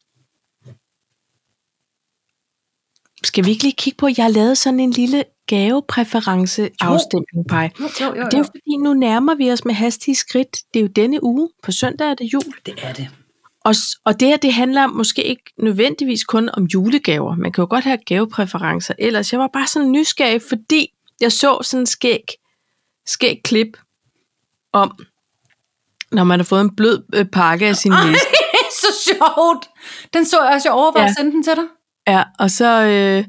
[3.25, 7.71] Skal vi ikke lige kigge på, jeg har lavet sådan en lille gavepræference-afstemning, Paj.
[7.81, 10.57] Jo, jo, jo, Det er jo fordi, nu nærmer vi os med hastige skridt.
[10.75, 11.49] Det er jo denne uge.
[11.63, 12.43] På søndag er det jul.
[12.67, 13.09] Det er det.
[13.65, 13.75] Og,
[14.05, 17.35] og det her, det handler måske ikke nødvendigvis kun om julegaver.
[17.37, 18.95] Man kan jo godt have gavepræferencer.
[18.99, 20.89] Ellers, jeg var bare sådan nysgerrig, fordi
[21.21, 22.25] jeg så sådan en skæg,
[23.07, 23.77] skæg klip
[24.73, 24.99] om,
[26.13, 28.27] når man har fået en blød øh, pakke af sin næse.
[28.81, 29.69] så sjovt.
[30.15, 31.11] Den så jeg også, jeg overvejede Ja.
[31.11, 31.65] at sende den til dig.
[32.09, 33.25] Ja, og så, øh,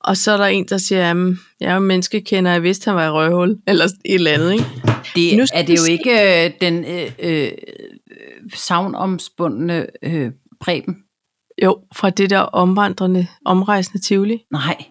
[0.00, 3.06] og så er der en, der siger, jamen, jeg er menneskekender, jeg vidste, han var
[3.06, 4.64] i røvhul, eller et eller andet, ikke?
[5.14, 7.52] Det Nu er det jo ikke øh, den øh, øh,
[8.54, 10.96] savnomspundne øh, Preben.
[11.62, 14.38] Jo, fra det der omvandrende, omrejsende Tivoli.
[14.52, 14.84] Nej.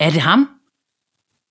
[0.00, 0.48] Er det ham?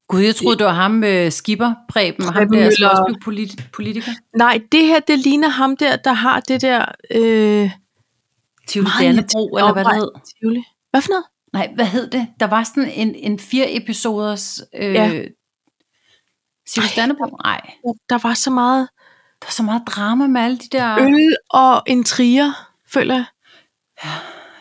[0.08, 3.18] Gud, jeg troede, det var ham øh, Skipper Preben, ham Preben der Møller.
[3.24, 4.12] Politi- politiker.
[4.38, 6.86] Nej, det her, det ligner ham der, der har det der...
[7.16, 7.72] Øh,
[8.68, 10.12] Tivoli Dannebro, eller hvad det hed.
[10.40, 10.64] Tivoli.
[10.92, 11.26] Hvad for noget?
[11.54, 12.28] Nej, hvad hed det?
[12.40, 14.62] Der var sådan en, en fire episoders...
[14.76, 15.24] Øh, Ja.
[16.78, 17.26] Ej, Dannebro?
[17.44, 17.62] Nej.
[18.10, 18.88] Der var så meget
[19.42, 21.00] Der er så meget drama med alle de der...
[21.02, 23.26] øl og intriger, føler jeg.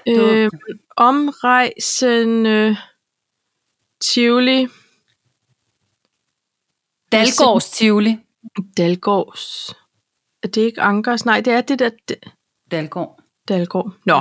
[0.07, 0.51] det var- Øh,
[0.97, 2.77] omrejsende
[4.01, 4.69] Tivoli.
[7.12, 8.19] Dalgårds Tivoli.
[8.77, 9.75] Dalgårds.
[10.43, 11.25] Er det ikke Ankers?
[11.27, 11.90] Nej, det er det der
[12.71, 13.21] Dalgård.
[13.49, 13.93] Dalgård.
[14.07, 14.21] Nå,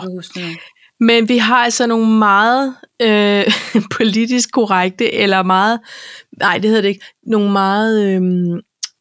[1.00, 3.46] men vi har altså nogle meget øh,
[3.98, 5.80] politisk korrekte, eller meget,
[6.40, 8.22] nej det hedder det ikke, nogle meget øh,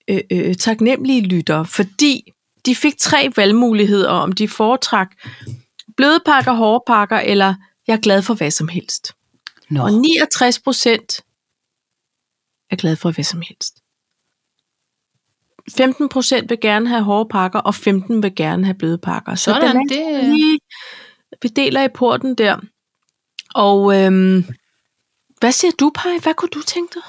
[0.08, 2.32] øh, øh, taknemmelige lyttere, fordi
[2.66, 5.10] de fik tre valgmuligheder om de foretrak
[5.96, 7.54] bløde pakker, hårde pakker, eller
[7.86, 9.12] jeg er glad for hvad som helst.
[9.70, 11.20] Nå, Og 69 procent
[12.70, 13.74] er glad for hvad som helst.
[15.76, 19.34] 15 procent vil gerne have hårde pakker, og 15 vil gerne have bløde pakker.
[19.34, 20.58] Så Sådan, den er det- lige,
[21.42, 22.60] vi deler i porten der.
[23.54, 24.44] Og øhm,
[25.40, 26.12] hvad siger du, Paj?
[26.22, 27.02] Hvad kunne du tænke dig?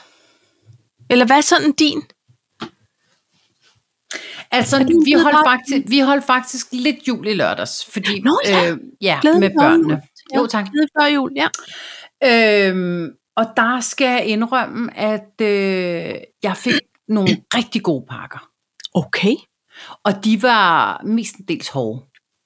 [1.09, 2.01] Eller hvad er sådan din?
[4.51, 8.71] Altså, vi holdt, faktisk, vi holdt faktisk lidt jul i lørdags, fordi Nå, ja.
[8.71, 10.01] øh, ja Glædelig med børnene.
[10.35, 10.67] Jo, tak.
[10.73, 11.47] Lige før jul, ja.
[12.23, 16.73] Øhm, og der skal jeg indrømme, at øh, jeg fik
[17.07, 18.49] nogle rigtig gode pakker.
[18.93, 19.35] Okay.
[20.03, 22.05] Og de var mestendels hårde.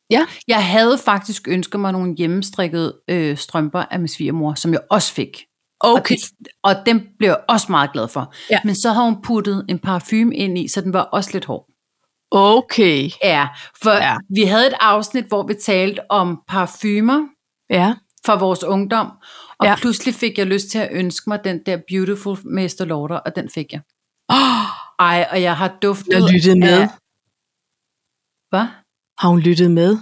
[0.09, 0.25] Ja.
[0.47, 5.13] Jeg havde faktisk ønsket mig nogle hjemmestrikkede øh, strømper af min svigermor, som jeg også
[5.13, 5.45] fik.
[5.79, 6.15] Okay.
[6.15, 8.33] Og, det, og dem blev jeg også meget glad for.
[8.49, 8.59] Ja.
[8.63, 11.72] Men så har hun puttet en parfume ind i, så den var også lidt hård.
[12.35, 13.09] Okay.
[13.23, 13.47] Ja,
[13.83, 14.17] for Ja.
[14.35, 17.19] vi havde et afsnit, hvor vi talte om parfumer
[17.69, 17.93] Ja.
[18.25, 19.11] fra vores ungdom,
[19.59, 19.75] og Ja.
[19.75, 23.49] pludselig fik jeg lyst til at ønske mig den der Beautiful Mester Lauder, og den
[23.49, 23.81] fik jeg.
[24.29, 24.37] Oh,
[25.09, 26.81] Ej, og jeg har duftet jeg lyttede med.
[26.81, 26.87] af...
[28.49, 28.65] Hvad?
[29.19, 29.97] Har hun lyttet med?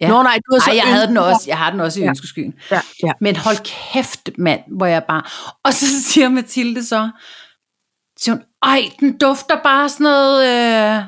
[0.00, 0.08] Ja.
[0.08, 2.02] Nå nej, du har så Ej, jeg havde den også, jeg har den også i
[2.02, 2.08] Ja.
[2.08, 2.54] ønskeskyen.
[2.70, 3.12] Ja, ja.
[3.20, 3.56] Men hold
[3.92, 5.22] kæft, mand, hvor jeg bare...
[5.64, 7.10] Og så siger Mathilde så,
[8.18, 10.46] siger hun, ej, den dufter bare sådan noget...
[10.98, 11.04] Øh...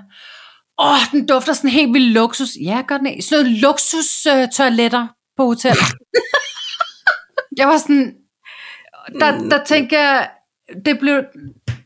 [0.82, 2.48] Åh, den dufter sådan helt vildt luksus.
[2.64, 3.22] Ja, gør den ikke.
[3.22, 5.76] Sådan noget luksus øh, toiletter på hotel.
[7.58, 8.14] jeg var sådan...
[9.20, 10.30] Der, der tænker jeg,
[10.84, 11.22] det blev...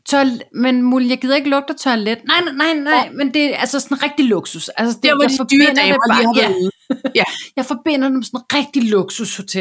[0.06, 2.18] Toilet, men Mulle, jeg gider ikke lugte toilet.
[2.24, 4.68] Nej, nej, nej, nej, men det er altså sådan rigtig luksus.
[4.68, 6.50] Altså, det, hvor jeg de forbinder dyre det damer bare- ja.
[7.14, 7.24] Ja.
[7.56, 9.61] jeg forbinder dem med sådan rigtig luksushotel.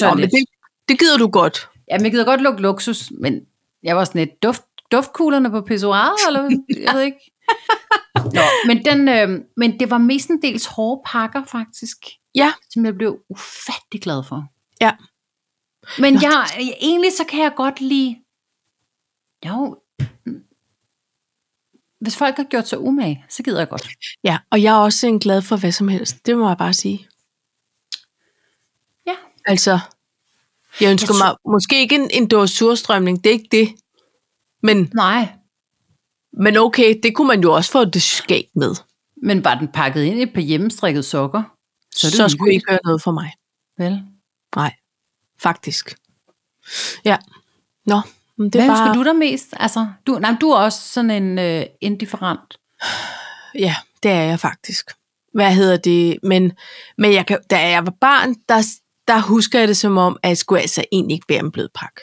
[0.00, 0.30] Nå, men Toilet.
[0.30, 0.44] det,
[0.88, 1.68] det gider du godt.
[1.90, 3.40] Jamen, jeg gider godt lugte luksus, men
[3.82, 6.50] jeg var sådan et duft, duftkuglerne på pissoiret, eller
[6.86, 7.18] jeg ved ikke.
[8.34, 11.96] Nå, men, den, øh, men det var mestendels hårde pakker, faktisk,
[12.34, 12.52] Ja.
[12.70, 14.44] som jeg blev ufattelig glad for.
[14.80, 14.92] Ja.
[15.98, 16.20] Men Nå.
[16.22, 16.46] jeg,
[16.80, 18.16] egentlig så kan jeg godt lide,
[19.46, 19.76] jo,
[22.00, 23.88] hvis folk har gjort sig umage, så gider jeg godt.
[24.24, 26.26] Ja, og jeg er også en glad for hvad som helst.
[26.26, 27.08] Det må jeg bare sige.
[29.06, 29.14] Ja.
[29.46, 29.78] Altså,
[30.80, 33.68] jeg ønsker Jeg mig måske ikke en, en dåse surstrømning, det er ikke det.
[34.62, 35.28] Men, Nej,
[36.32, 38.74] men okay, det kunne man jo også få det skæg med.
[39.22, 41.42] men var den pakket ind i et par hjemmestrikkede sokker?
[41.94, 42.52] Så, det så skulle.
[42.52, 43.32] I ikke gøre noget for mig.
[43.78, 44.02] Vel?
[44.56, 44.74] Nej,
[45.42, 45.96] faktisk.
[47.04, 47.16] Ja.
[47.86, 48.00] Nå,
[48.38, 48.94] men det Hvad ønsker bare...
[48.94, 49.48] du dig mest?
[49.52, 52.58] Altså, du, nej, du er også sådan en øh, indifferent.
[53.58, 54.90] Ja, det er jeg faktisk.
[55.34, 56.18] Hvad hedder det?
[56.22, 56.52] Men,
[56.98, 58.66] men jeg kan, da jeg var barn, der,
[59.08, 61.68] der husker jeg det som om, at jeg skulle altså egentlig ikke bære en blød
[61.74, 62.00] pakke.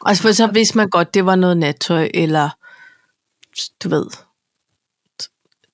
[0.00, 2.50] Og for så vidste man godt, det var noget nattøj, eller
[3.84, 4.06] du ved,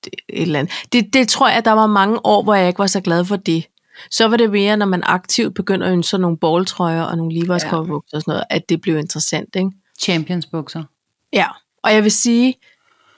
[0.04, 0.74] det, et eller andet.
[0.92, 3.36] Det, det tror jeg, der var mange år, hvor jeg ikke var så glad for
[3.36, 3.66] det.
[4.10, 7.54] Så var det mere, når man aktivt begynder at ønske nogle balltrøjer og nogle ja.
[7.54, 9.70] og sådan noget, at det blev interessant, ikke?
[10.00, 10.84] Champions bukser.
[11.32, 11.46] Ja,
[11.82, 12.54] og jeg vil sige,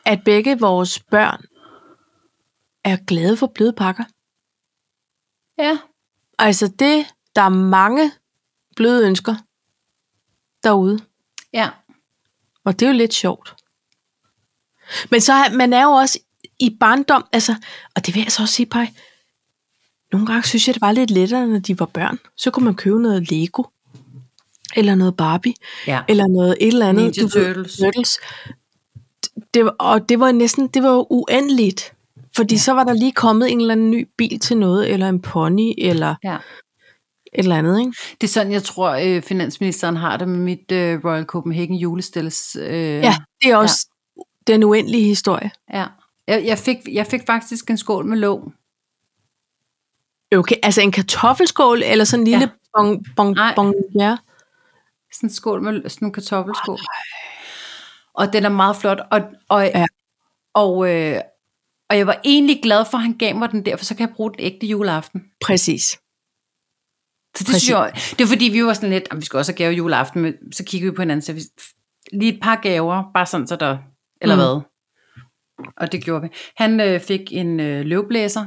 [0.05, 1.45] at begge vores børn
[2.85, 4.05] er glade for bløde pakker.
[5.59, 5.79] Ja.
[6.39, 8.13] Altså det, der er mange
[8.77, 9.35] bløde ønsker
[10.63, 10.99] derude,
[11.53, 11.71] Ja.
[12.65, 13.55] og det er jo lidt sjovt.
[15.11, 16.19] Men så er, man er jo også
[16.59, 17.55] i barndom, altså,
[17.97, 18.89] og det vil jeg så også sige, Paj,
[20.13, 22.19] nogle gange synes jeg, det var lidt lettere, når de var børn.
[22.37, 23.63] Så kunne man købe noget Lego,
[24.77, 25.55] eller noget Barbie,
[25.87, 26.01] Ja.
[26.09, 27.05] eller noget et eller andet.
[27.17, 27.77] Ninja Turtles.
[27.77, 28.19] Turtles.
[29.55, 31.93] Det, og det var næsten, det var uendeligt.
[32.37, 32.59] Fordi ja.
[32.59, 35.73] så var der lige kommet en eller anden ny bil til noget, eller en pony,
[35.79, 36.35] eller ja.
[36.35, 36.41] et
[37.35, 37.93] eller andet, ikke?
[38.21, 42.57] Det er sådan, jeg tror, øh, finansministeren har det med mit øh, Royal Copenhagen julestilles.
[42.61, 43.89] Øh, Ja, det er også.
[44.47, 45.51] Den uendelige historie.
[45.73, 45.87] ja.
[46.27, 48.53] Jeg, jeg, fik, jeg fik faktisk en skål med låg.
[50.37, 52.45] Okay, altså en kartoffelskål, eller sådan en lille Ja.
[52.79, 52.83] ja.
[52.83, 53.53] bon, bon, Nej.
[53.57, 54.17] bon, ja.
[55.13, 56.79] Sådan en skål med sådan en kartoffelskål.
[58.15, 58.99] Og den er meget flot.
[59.11, 59.87] Og, og, Ja.
[60.55, 61.21] og, øh,
[61.91, 64.07] og jeg var egentlig glad for, at han gav mig den der, for så kan
[64.09, 65.23] jeg bruge den ægte juleaften.
[65.45, 65.83] Præcis.
[67.37, 69.53] Så det, synes jeg, det er fordi, vi var sådan lidt, "Jamen, vi skal også
[69.53, 71.41] have gave juleaften, men så kiggede vi på hinanden, så vi,
[72.13, 73.79] lige et par gaver, bare sådan så der,
[74.23, 74.41] eller Mm.
[74.41, 74.61] hvad.
[75.77, 76.29] Og det gjorde vi.
[76.57, 78.41] Han øh, fik en øh, løvblæser.
[78.41, 78.47] Ja.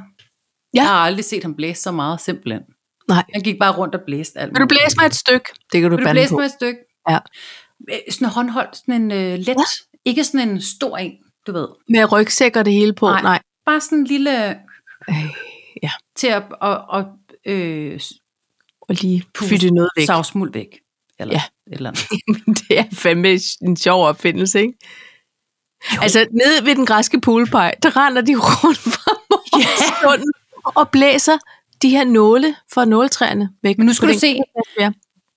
[0.74, 2.62] Jeg har aldrig set ham blæse så meget, simpelthen.
[3.08, 3.24] Nej.
[3.34, 5.46] Han gik bare rundt og blæste alt Vil du blæse mig et stykke?
[5.72, 6.38] Det kan du Vil du blæse på.
[6.38, 6.80] med et stykke?
[7.10, 7.18] Ja.
[7.92, 9.64] Øh, Sådan en håndholdt, sådan en øh, let, ja.
[10.06, 11.12] ikke sådan en stor en,
[11.48, 11.68] du ved.
[11.90, 13.08] Med rygsæk og det hele på?
[13.08, 13.22] Nej.
[13.22, 13.42] Nej.
[13.66, 14.50] Bare sådan en lille,
[15.10, 15.16] Øh,
[15.84, 17.06] ja, til at og, og,
[17.46, 18.00] øh,
[18.82, 20.06] og lige fytte noget væk.
[20.08, 20.80] savsmuld væk.
[21.20, 21.42] Eller Ja.
[21.72, 22.10] et eller andet.
[22.70, 24.74] det er fandme en sjov opfindelse, ikke?
[25.96, 26.02] Jo.
[26.02, 30.34] Altså, nede ved den græske poolpej, der render de rundt fra morgenstunden
[30.64, 31.38] og blæser
[31.82, 33.78] de her nåle fra nåletræerne væk.
[33.78, 34.40] Men nu skal du se,
[34.80, 34.92] Ja.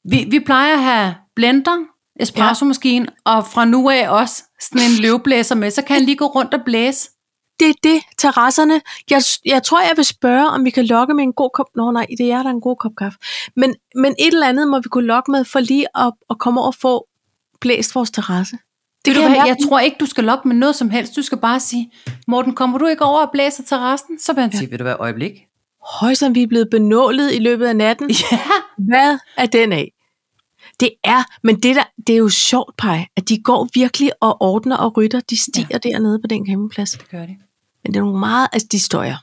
[0.05, 1.79] Vi, vi plejer at have blender,
[2.21, 6.27] espresso-maskine, og fra nu af også sådan en løvblæser med, så kan han lige gå
[6.27, 7.11] rundt og blæse.
[7.61, 8.81] Det er det, terrasserne.
[9.11, 11.67] Jeg, jeg tror, jeg vil spørge, om vi kan lokke med en god kop...
[11.77, 13.19] Nå nej, det er der en god kop kaffe.
[13.57, 16.61] Men, men et eller andet må vi kunne lokke med, for lige at, at komme
[16.61, 17.07] over og få
[17.61, 18.59] blæst vores terrasse.
[19.05, 19.49] Det kan du mærke.
[19.49, 21.17] jeg tror ikke, du skal lokke med noget som helst.
[21.17, 21.93] Du skal bare sige,
[22.27, 24.19] Morten, kommer du ikke over og blæser terrassen?
[24.21, 25.33] Så vil han sige, vil du være øjeblik?
[26.01, 28.11] Højst som vi er blevet benålet i løbet af natten.
[28.11, 28.41] Ja.
[28.79, 29.93] Hvad er den af?
[30.81, 34.43] Det er, men det, der, det er jo sjovt, Paj, at de går virkelig og
[34.43, 35.21] ordner og rytter.
[35.21, 35.79] De stiger ja.
[35.91, 36.91] dernede på den campingplads.
[36.91, 37.37] Det gør det.
[37.85, 39.17] Men det er nogle meget, altså de støjer.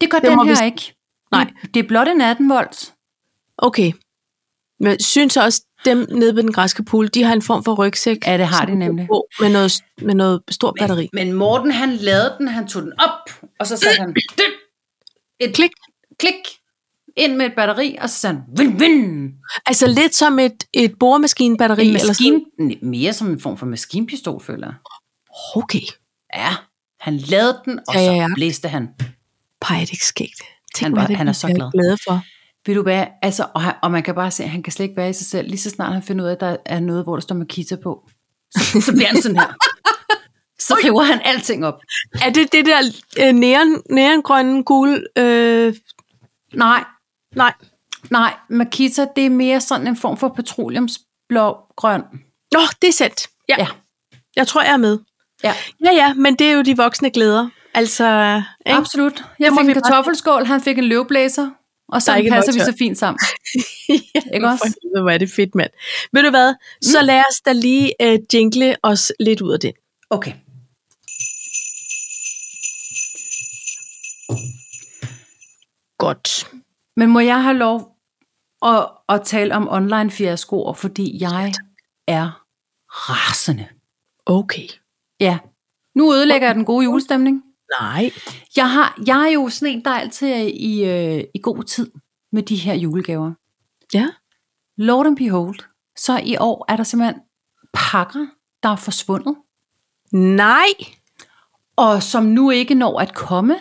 [0.00, 0.94] Det gør Det den vi her s- ikke.
[1.32, 1.44] Nej.
[1.62, 2.94] Det, det er blot en 18 volts.
[3.58, 3.92] Okay.
[4.82, 7.74] Men jeg synes også, dem nede ved den græske pool, de har en form for
[7.74, 8.26] rygsæk.
[8.26, 9.08] Ja, det har de nemlig.
[9.08, 9.72] gå Med noget,
[10.02, 11.08] med noget stort batteri.
[11.12, 14.14] Men Morten, han lavede den, han tog den op, og så satte han
[15.40, 15.70] et Klik.
[16.18, 16.34] klik
[17.16, 19.30] ind med et batteri, og så sagde han, vin, vin.
[19.66, 21.82] Altså lidt som et, et boremaskinebatteri.
[21.82, 22.44] En Eller sådan.
[22.58, 24.74] maskine, mere som en form for maskinpistol, føler jeg.
[25.56, 25.80] Okay.
[26.34, 26.54] Ja,
[27.00, 28.28] han lavede den, og Ja, ja, så ja.
[28.34, 28.88] blæste han.
[29.60, 30.42] Pej, det er ikke skægt.
[30.74, 31.72] Tænk, Han hvad var- det han er så er glad.
[31.72, 32.22] glade for.
[32.66, 34.84] Ved du hvad, altså, og, han, og man kan bare se, at han kan slet
[34.84, 35.48] ikke være i sig selv.
[35.48, 37.76] Lige så snart han finder ud af, at der er noget, hvor der står Makita
[37.76, 38.08] på,
[38.50, 39.54] så, så bliver han sådan her.
[40.58, 41.80] Så river han alting op.
[42.22, 42.78] Er det det der
[43.20, 45.04] øh, neon, neongrønne gule?
[45.18, 45.74] Øh,
[46.54, 46.84] Nej,
[47.36, 47.52] nej.
[48.10, 52.02] nej, Makita, det er mere sådan en form for petroleumsblå grøn.
[52.52, 53.20] Nå, det er sandt.
[53.48, 53.54] Ja.
[53.58, 53.66] Ja.
[54.36, 54.98] Jeg tror, jeg er med.
[55.44, 55.54] Ja,
[55.84, 57.48] Ja, ja, men det er jo de voksne glæder.
[57.74, 58.04] Altså,
[58.66, 58.78] ikke?
[58.78, 59.24] absolut.
[59.38, 61.50] Jeg må fik en kartoffelskål, han fik en løvblæser,
[61.92, 63.18] og så passer vi så fint sammen.
[63.88, 64.78] ja, Ikke også?
[64.82, 65.70] helvede, Hvor er det fedt, mand.
[66.12, 66.54] Ved du hvad?
[66.82, 67.06] Så Mm.
[67.06, 69.72] lad os da lige uh, jingle os lidt ud af det.
[70.10, 70.32] Okay.
[75.98, 76.50] Godt.
[76.96, 77.96] Men må jeg have lov
[78.62, 81.52] at, at tale om online fiaskoer, fordi jeg
[82.08, 82.44] er
[82.88, 83.68] rasende.
[84.26, 84.68] Okay.
[85.20, 85.38] Ja.
[85.94, 87.42] Nu ødelægger jeg den gode julestemning.
[87.80, 88.10] Nej.
[88.56, 91.90] Jeg, har, jeg er jo sådan en, der altid er i, øh, i god tid
[92.32, 93.32] med de her julegaver.
[93.94, 94.08] Ja.
[94.76, 95.58] Lord and behold,
[95.98, 97.20] så i år er der simpelthen
[97.72, 98.26] pakker,
[98.62, 99.36] der er forsvundet,
[100.12, 100.66] Nej.
[101.76, 103.56] og som nu ikke når at komme,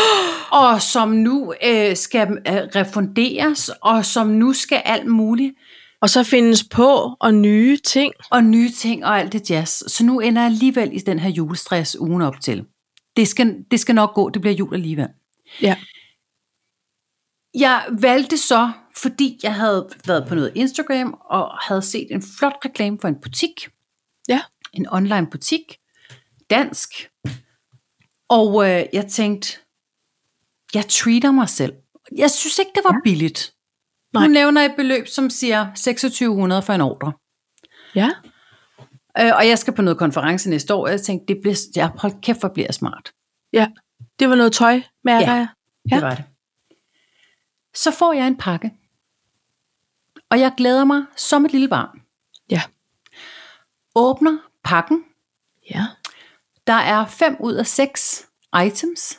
[0.62, 5.54] og som nu øh, skal øh, refunderes, og som nu skal alt muligt,
[6.00, 8.12] Og så findes på og nye ting.
[8.30, 9.82] og nye ting og alt det jazz.
[9.86, 12.64] Så nu ender jeg alligevel i den her julestress ugen op til.
[13.18, 15.08] Det skal, det skal nok gå, det bliver jul alligevel.
[15.62, 15.76] Ja.
[17.54, 22.56] Jeg valgte så, fordi jeg havde været på noget Instagram, og havde set en flot
[22.64, 23.68] reklame for en butik.
[24.28, 24.40] Ja.
[24.72, 25.62] En online butik.
[26.50, 26.88] Dansk.
[28.28, 29.58] Og øh, jeg tænkte,
[30.74, 31.72] jeg treater mig selv.
[32.16, 33.00] Jeg synes ikke, det var ja.
[33.04, 33.54] billigt.
[34.12, 34.26] Nej.
[34.26, 37.12] Nu nævner jeg et beløb, som siger 2600 for en ordre.
[37.94, 38.10] Ja.
[39.20, 41.88] Øh, og jeg skal på noget konference næste år, og jeg tænkte, det bliver, jeg,
[41.88, 43.12] hold kæft, hvor bliver jeg smart.
[43.52, 43.68] Ja.
[44.18, 45.32] Det var noget tøj, mærker Ja.
[45.32, 45.48] jeg.
[45.90, 45.94] Ja.
[45.96, 46.24] Det var det.
[47.74, 48.72] Så får jeg en pakke.
[50.30, 52.02] Og jeg glæder mig som et lille barn.
[52.50, 52.62] Ja.
[53.94, 55.04] Åbner pakken.
[55.70, 55.86] Ja.
[56.66, 58.26] Der er fem ud af seks
[58.66, 59.18] items.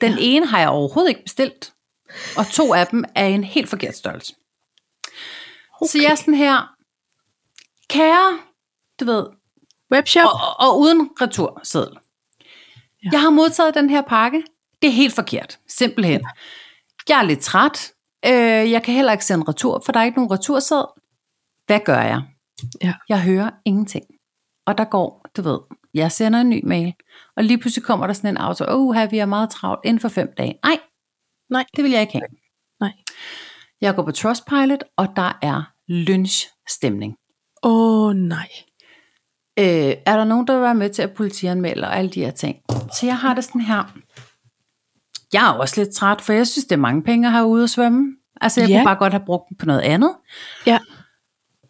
[0.00, 0.18] Den ja.
[0.20, 1.72] ene har jeg overhovedet ikke bestilt.
[2.36, 4.34] Og to af dem er en helt forkert størrelse.
[5.80, 5.88] Okay.
[5.90, 6.74] Så jeg er sådan her,
[7.88, 8.38] kære,
[9.00, 9.26] du ved,
[9.92, 10.24] Webshop.
[10.24, 11.96] og, og, uden returseddel.
[13.04, 13.08] Ja.
[13.12, 14.42] Jeg har modtaget den her pakke.
[14.82, 16.20] Det er helt forkert, simpelthen.
[17.08, 17.92] Jeg er lidt træt.
[18.26, 20.86] Øh, jeg kan heller ikke sende retur, for der er ikke nogen returseddel.
[21.66, 22.22] Hvad gør jeg?
[22.82, 22.94] Ja.
[23.08, 24.04] Jeg hører ingenting.
[24.66, 25.58] Og der går, du ved,
[25.94, 26.94] jeg sender en ny mail,
[27.36, 30.00] og lige pludselig kommer der sådan en auto, åh, oh, vi er meget travlt inden
[30.00, 30.58] for fem dage.
[30.64, 30.78] Nej,
[31.50, 31.64] Nej.
[31.76, 32.28] det vil jeg ikke have.
[32.80, 32.92] Nej.
[33.80, 37.14] Jeg går på Trustpilot, og der er lynchstemning.
[37.62, 38.48] Åh, oh, nej.
[39.60, 42.30] Øh, er der nogen, der vil være med til at politianmelde og alle de her
[42.30, 42.56] ting?
[42.70, 43.92] Så jeg har det sådan her.
[45.32, 47.62] Jeg er også lidt træt, for jeg synes, det er mange penge at have ude
[47.64, 48.16] at svømme.
[48.40, 48.76] Altså, jeg Ja.
[48.78, 50.14] kunne bare godt have brugt dem på noget andet.
[50.66, 50.78] Ja.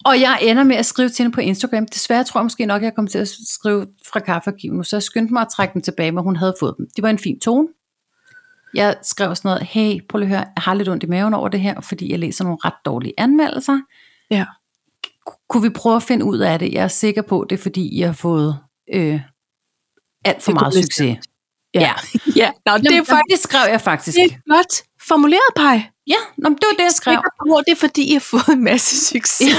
[0.04, 1.86] Og jeg ender med at skrive til hende på Instagram.
[1.86, 5.02] Desværre tror jeg måske nok, jeg kom til at skrive fra kaffearkivet nu, så jeg
[5.02, 6.86] skyndte mig at trække dem tilbage, men hun havde fået dem.
[6.96, 7.68] Det var en fin tone.
[8.74, 11.34] Jeg skrev sådan noget, hey, prøv lige at høre, jeg har lidt ondt i maven
[11.34, 13.80] over det her, fordi jeg læser nogle ret dårlige anmeldelser.
[14.30, 14.44] Ja.
[15.48, 16.72] Kunne vi prøve at finde ud af det?
[16.72, 18.58] Jeg er sikker på, det er fordi, I har fået
[18.94, 19.20] øh,
[20.24, 21.18] alt for meget succes.
[21.74, 21.80] Ja.
[21.80, 21.92] Ja.
[22.36, 22.50] ja.
[22.66, 24.16] Nå, det Jamen, faktisk det skrev jeg faktisk.
[24.16, 25.82] det er godt formuleret, Paj.
[26.06, 27.16] Ja, nå, det var det, jeg skrev.
[27.48, 29.52] På, det er fordi, I har fået en masse succes.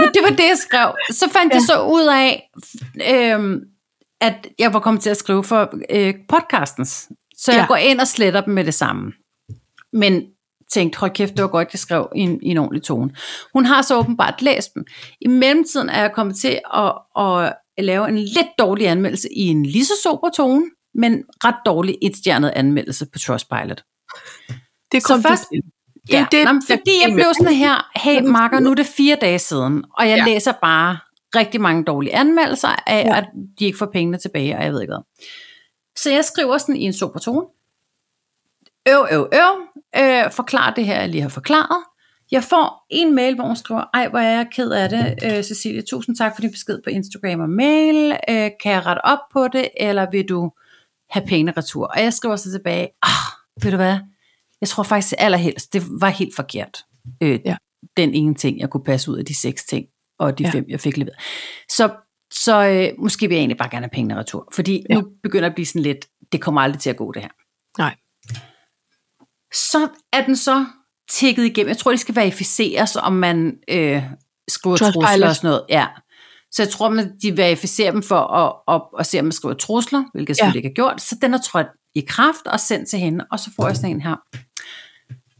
[0.00, 0.94] Men det var det, jeg skrev.
[1.10, 1.56] Så fandt ja.
[1.56, 2.50] jeg så ud af,
[3.08, 3.60] øhm,
[4.20, 7.08] at jeg var kommet til at skrive for øh, podcastens.
[7.38, 7.66] Så jeg Ja.
[7.66, 9.12] går ind og sletter dem med det samme.
[9.92, 10.22] Men
[10.72, 13.10] tænkte, hold kæft, det var godt, jeg skrev i en, i en ordentlig tone.
[13.52, 14.84] Hun har så åbenbart læst dem.
[15.20, 17.54] I mellemtiden er jeg kommet til at, at
[17.84, 20.64] lave en lidt dårlig anmeldelse i en lige så sober tone,
[20.94, 23.82] men ret dårlig etstjernet anmeldelse på Trustpilot.
[24.92, 25.62] Det Så kom først, du til.
[26.06, 26.26] det ja.
[26.32, 29.16] det, Nå, men der- fordi jeg blev sådan her, hey Marker, nu er det fire
[29.20, 30.24] dage siden, og jeg Ja.
[30.24, 30.98] læser bare
[31.36, 33.16] rigtig mange dårlige anmeldelser af, ja.
[33.18, 33.24] at
[33.58, 35.02] de ikke får pengene tilbage, og jeg ved ikke hvad.
[35.96, 37.46] Så jeg skriver sådan i en super tone,
[38.88, 41.84] øv, øv, øv, øh, forklar det her, jeg lige har forklaret.
[42.30, 45.42] Jeg får en mail, hvor hun skriver, ej, hvor er jeg ked af det, øh,
[45.44, 49.18] Cecilie, tusind tak for din besked på Instagram og mail, øh, kan jeg rette op
[49.32, 50.50] på det, eller vil du
[51.10, 51.86] have pengene retur?
[51.86, 53.98] Og jeg skriver så tilbage, ah, ved du hvad,
[54.60, 56.78] jeg tror faktisk allerhelst, det var helt forkert.
[57.20, 57.56] Øh, Ja.
[57.96, 59.86] Den ene ting, jeg kunne passe ud af de seks ting,
[60.18, 60.50] og de Ja.
[60.50, 61.16] fem, jeg fik leveret.
[61.70, 61.90] Så,
[62.32, 64.94] så øh, måske vil jeg egentlig bare gerne have pengene retur, fordi Ja.
[64.94, 67.28] nu begynder at blive sådan lidt, det kommer aldrig til at gå det her.
[67.78, 67.94] Nej.
[69.54, 70.66] Så er den så
[71.10, 71.68] tækket igennem.
[71.68, 74.02] Jeg tror, det skal verificeres, om man øh,
[74.48, 75.64] skriver trusler og sådan noget.
[75.68, 75.86] Ja.
[76.50, 79.54] Så jeg tror, at de verificerer dem for at, at, at se, om man skriver
[79.54, 81.02] trusler, hvilket jeg selvfølgelig ikke har gjort.
[81.02, 83.90] Så den er trådt i kraft og sendt til hende, og så får jeg sådan
[83.90, 84.16] en her.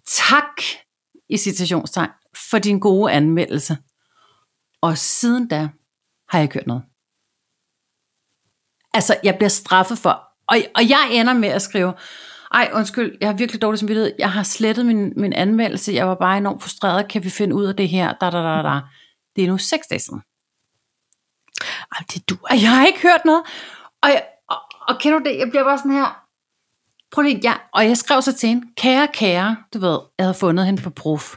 [0.07, 0.63] Tak,
[1.29, 2.11] i citationstegn,
[2.51, 3.77] for din gode anmeldelse.
[4.83, 5.69] Og siden da
[6.29, 6.83] har jeg ikke hørt noget.
[8.95, 11.95] Altså, jeg bliver straffet for, og, og jeg ender med at skrive,
[12.57, 14.13] ej, undskyld, jeg har virkelig dårlig samvittighed.
[14.19, 15.93] Jeg har slettet min, min anmeldelse.
[15.93, 17.09] Jeg var bare enormt frustreret.
[17.09, 18.13] Kan vi finde ud af det her?
[18.21, 18.81] Da, da, da, da.
[19.37, 20.23] Det er nu seks dage siden.
[21.93, 22.37] Ej, det du.
[22.51, 23.43] Jeg har ikke hørt noget.
[24.03, 24.57] Og, jeg, og,
[24.89, 25.39] og kender du det?
[25.39, 26.23] Jeg bliver bare sådan her.
[27.13, 27.55] Prøv lige, ja.
[27.73, 30.91] Og jeg skrev så til hende, kære, kære, du ved, jeg havde fundet hende på
[30.91, 31.37] prof.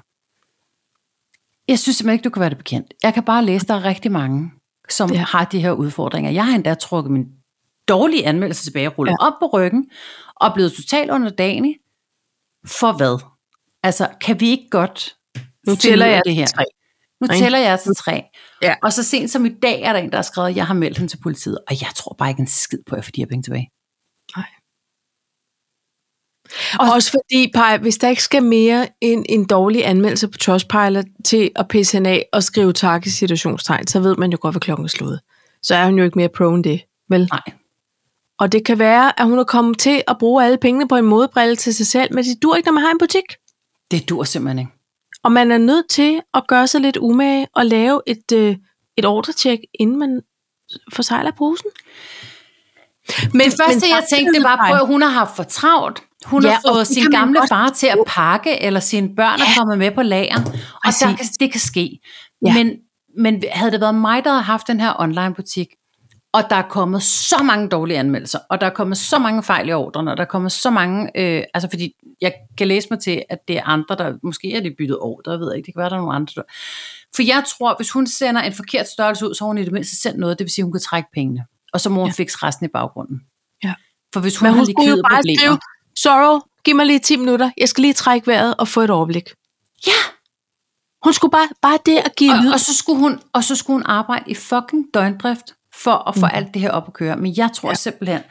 [1.67, 2.93] Jeg synes simpelthen ikke, du kan være det bekendt.
[3.03, 4.51] Jeg kan bare læse, der er rigtig mange,
[4.89, 5.17] som ja.
[5.17, 6.31] har de her udfordringer.
[6.31, 7.25] Jeg har endda trukket min
[7.89, 9.25] dårlige anmeldelse tilbage, rullet Ja.
[9.27, 9.89] op på ryggen,
[10.35, 11.75] og blevet totalt underdanig.
[12.67, 13.19] For hvad?
[13.83, 15.15] Altså, kan vi ikke godt
[15.67, 16.45] Nu tæller jeg det her?
[16.47, 16.63] tre.
[17.21, 17.43] Nu Ikke?
[17.43, 18.23] tæller jeg til tre.
[18.61, 18.75] Ja.
[18.83, 20.73] Og så sent som i dag er der en, der har skrevet, at jeg har
[20.73, 23.11] meldt hende til politiet, og jeg tror bare ikke en skid på, at jeg får
[23.11, 23.69] de her penge tilbage.
[26.79, 31.05] Og også fordi, Paj, hvis der ikke skal mere end en dårlig anmeldelse på Trustpilot
[31.25, 34.53] til at pisse hende af og skrive tak i situationstegn, så ved man jo godt,
[34.53, 35.19] hvad klokken er slået.
[35.63, 37.29] Så er hun jo ikke mere pro end det, vel?
[37.31, 37.41] Nej.
[38.39, 41.05] Og det kan være, at hun er kommet til at bruge alle pengene på en
[41.05, 43.23] modebrille til sig selv, men det dur ikke, når man har en butik.
[43.91, 44.71] Det dur simpelthen ikke.
[45.23, 48.55] Og man er nødt til at gøre sig lidt umage og lave et, øh,
[48.97, 50.21] et ordretjek, inden man
[50.93, 51.69] forsejler posen.
[53.33, 56.03] Men, det første, jeg tænkte, det var, prøv, at hun har haft for travlt.
[56.25, 59.43] Hun Ja, har fået sin gamle godt far til at pakke, eller sine børn er
[59.43, 59.57] Ja.
[59.57, 60.37] kommet med på lager.
[60.85, 61.99] Og der kan, det kan ske.
[62.45, 62.53] Ja.
[62.53, 62.71] Men,
[63.17, 65.67] men havde det været mig, der havde haft den her online butik,
[66.33, 69.69] og der er kommet så mange dårlige anmeldelser, og der er kommet så mange fejl
[69.69, 72.99] i ordrene, og der er kommet så mange, øh, altså fordi jeg kan læse mig
[72.99, 75.73] til, at det er andre, der måske er de byttet ordre, jeg ved ikke, det
[75.73, 76.33] kan være, der er nogle andre.
[76.35, 76.41] Der.
[77.15, 79.71] For jeg tror, hvis hun sender en forkert størrelse ud, så har hun i det
[79.73, 82.09] mindste sendt noget, det vil sige, at hun kan trække pengene, og så må hun
[82.09, 82.13] Ja.
[82.13, 83.21] fikse resten i baggrunden.
[83.63, 83.73] Ja.
[84.13, 85.59] For hvis hun, Men har hun jo likvide bare problemer, skrive,
[85.95, 87.51] Sorrow, giv mig lige 10 minutter.
[87.57, 89.29] Jeg skal lige trække vejret og få et overblik.
[89.87, 89.91] Ja,
[91.03, 92.47] Hun skulle bare, bare det at give lyd.
[92.47, 95.53] og, og, så skulle hun, og så skulle hun arbejde i fucking døgndrift
[95.83, 96.31] for at få mm.
[96.33, 97.17] alt det her op at køre.
[97.17, 97.75] Men jeg tror Ja.
[97.75, 98.21] simpelthen,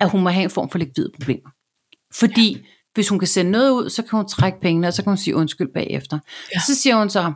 [0.00, 1.50] at hun må have en form for likvide problemer.
[2.14, 2.58] Fordi ja.
[2.94, 5.16] hvis hun kan sende noget ud, så kan hun trække pengene, og så kan hun
[5.16, 6.18] sige undskyld bagefter.
[6.54, 6.60] Ja.
[6.60, 7.32] Så siger hun så,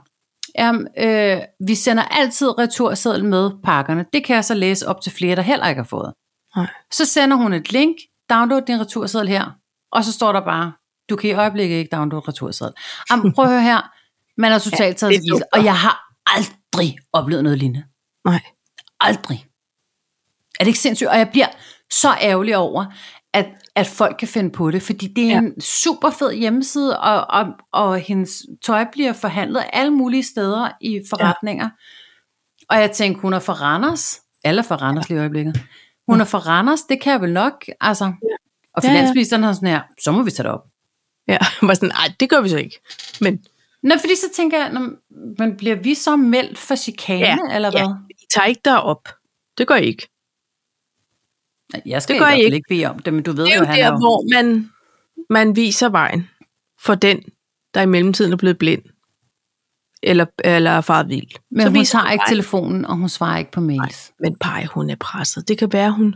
[0.58, 4.04] jamen, øh, vi sender altid returseddel med pakkerne.
[4.12, 6.12] Det kan jeg så læse op til flere, der heller ikke har fået.
[6.56, 6.66] Nej.
[6.92, 7.96] Så sender hun et link,
[8.30, 9.50] download din returseddel her,
[9.92, 10.72] og så står der bare,
[11.10, 12.74] du kan i øjeblikket ikke downloade returseddel.
[13.10, 13.90] Jamen, prøv at høre her,
[14.36, 17.84] man er totalt Ja, taget og jeg har aldrig oplevet noget lignende.
[18.24, 18.40] Nej.
[19.00, 19.46] Aldrig.
[20.60, 21.10] Er det ikke sindssygt?
[21.10, 21.46] Og jeg bliver
[21.90, 22.84] så ærgerlig over,
[23.34, 25.32] at, at folk kan finde på det, fordi det er Ja.
[25.34, 25.38] ja.
[25.38, 31.00] en super fed hjemmeside, og, og, og hendes tøj bliver forhandlet alle mulige steder i
[31.10, 31.64] forretninger.
[31.64, 31.70] Ja.
[32.74, 34.20] Og jeg tænker, hun er fra Randers.
[34.44, 35.60] Alle er fra Randers lige i øjeblikket.
[36.08, 37.64] Hun er fra Randers, det kan jeg vel nok.
[37.80, 38.04] Altså.
[38.04, 38.12] Og
[38.82, 38.94] Ja, ja.
[38.94, 40.64] finansministeren har sådan her, så må vi tage det op.
[41.28, 42.80] Ja, var sådan, nej, det gør vi så ikke.
[43.20, 43.38] Men
[43.82, 44.80] Nå, fordi så tænker jeg, nå,
[45.38, 47.80] men bliver vi så meldt for chikane, Ja, ja, eller hvad?
[47.80, 47.88] ja.
[48.10, 49.08] I tager ikke derop.
[49.58, 50.08] Det gør I ikke.
[51.86, 52.68] Jeg skal Det gør i hvert fald ikke.
[52.68, 53.98] bede om det, men du ved Det er jo, han der, er jo...
[53.98, 54.70] hvor man,
[55.30, 56.28] man viser vejen
[56.80, 57.20] for den,
[57.74, 58.82] der i mellemtiden er blevet blind.
[60.02, 61.26] Eller, eller er faret vild.
[61.50, 64.12] Men hun viser tager man ikke telefonen, og hun svarer ikke på mails.
[64.20, 65.48] Men Paj, hun er presset.
[65.48, 66.14] Det kan være, hun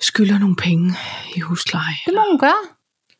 [0.00, 0.94] skylder nogle penge
[1.36, 1.94] i husleje.
[2.06, 2.62] Det må hun gøre.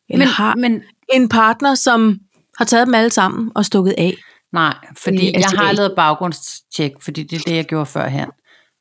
[0.09, 2.19] Eller Men, har men en partner, som
[2.57, 4.13] har taget dem alle sammen og stukket af.
[4.53, 5.71] nej, fordi jeg har SDA.
[5.71, 8.25] lavet baggrundstjek, fordi det er det, jeg gjorde før her.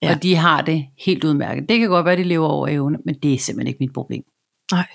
[0.02, 0.14] Ja.
[0.14, 1.68] Og de har det helt udmærket.
[1.68, 4.22] Det kan godt være, de lever over evne, men det er simpelthen ikke mit problem.
[4.72, 4.86] Nej.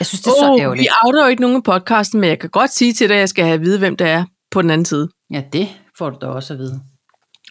[0.00, 0.82] Jeg synes, det er så Åh, ærgerligt.
[0.82, 3.28] vi outer jo ikke nogen podcasten, men jeg kan godt sige til dig, at jeg
[3.28, 5.08] skal have at vide, hvem det er på den anden side.
[5.30, 5.68] Ja, det
[5.98, 6.80] får du da også at vide.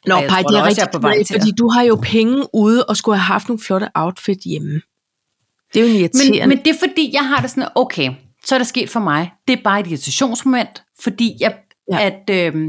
[0.05, 1.83] Nå, Paj, det er også, jeg rigtig på vej kedeligt, til at- fordi du har
[1.83, 4.81] jo penge ude og skulle have haft nogle flotte outfit hjemme.
[5.73, 6.47] Det er jo Men, irriterende.
[6.55, 8.11] men det er fordi, jeg har det sådan, okay,
[8.45, 9.31] så er der sket for mig.
[9.47, 11.55] Det er bare et irritationsmoment, fordi jeg,
[11.91, 11.99] ja.
[12.11, 12.65] at øh,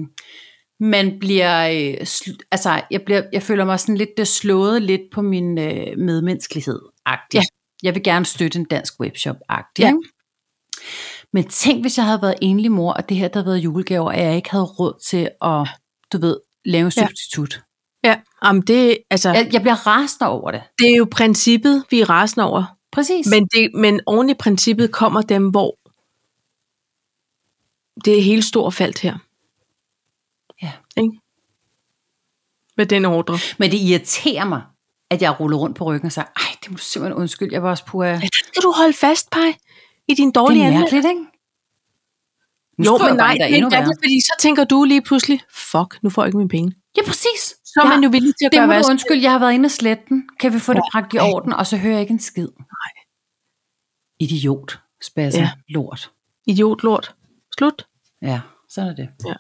[0.81, 2.07] man bliver, øh,
[2.51, 6.81] altså jeg, bliver, jeg føler mig sådan lidt øh, slået lidt på min øh, medmenneskelighed.
[7.35, 7.43] Ja.
[7.83, 9.37] Jeg vil gerne støtte en dansk webshop.
[9.51, 9.57] Ja.
[9.79, 9.93] Ja.
[11.33, 14.07] Men tænk, hvis jeg havde været enlig mor, og det her der havde været julegaver,
[14.11, 15.69] og jeg ikke havde råd til at,
[16.13, 17.07] du ved, lave en Ja.
[17.07, 17.61] substitut.
[18.05, 20.63] Ja, Jamen, det, altså, Jeg, jeg bliver rasende over det.
[20.79, 22.65] det er jo princippet, vi er rasende over.
[22.93, 23.27] Præcis.
[23.31, 25.79] Men, det, men oven i princippet kommer dem, hvor
[28.05, 29.19] det er helt stort fald her.
[30.63, 30.73] Ja.
[30.97, 31.19] Ikke?
[32.77, 33.39] Med den ordre.
[33.59, 34.63] Men det irriterer mig,
[35.11, 37.63] at jeg ruller rundt på ryggen og siger, ej, det må du simpelthen undskylde, jeg
[37.63, 37.99] var også på...
[37.99, 38.07] Uh...
[38.07, 39.55] Ja, skal du holde fast, Paj,
[40.09, 40.81] i din Det dårlige er anmelder.
[40.85, 41.21] mærkeligt, ikke?
[42.79, 46.11] Nu Jo, men nej, det er mærkeligt, fordi så tænker du lige pludselig, fuck, nu
[46.11, 46.73] får jeg ikke mine penge.
[46.97, 47.41] Ja, præcis.
[47.65, 49.33] Så er ja, man jo villig til at det gøre må hvad du undskylde, jeg
[49.33, 50.29] har været inde og slette den.
[50.41, 50.91] Kan vi få det Ja.
[50.93, 51.53] bragt i orden?
[51.53, 52.49] Og så hører jeg ikke en skid.
[52.59, 53.03] Nej.
[54.21, 54.79] Idiot.
[55.03, 55.41] Spasser.
[55.41, 55.51] Ja.
[55.69, 56.11] Lort.
[56.47, 57.15] Idiot lort.
[57.59, 57.87] Slut.
[58.23, 59.09] Ja, sådan er det.
[59.27, 59.35] Ja.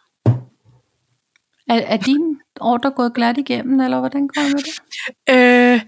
[1.68, 4.82] Er, er din ordre gået glat igennem, eller hvordan går det med det?
[5.30, 5.80] Øh,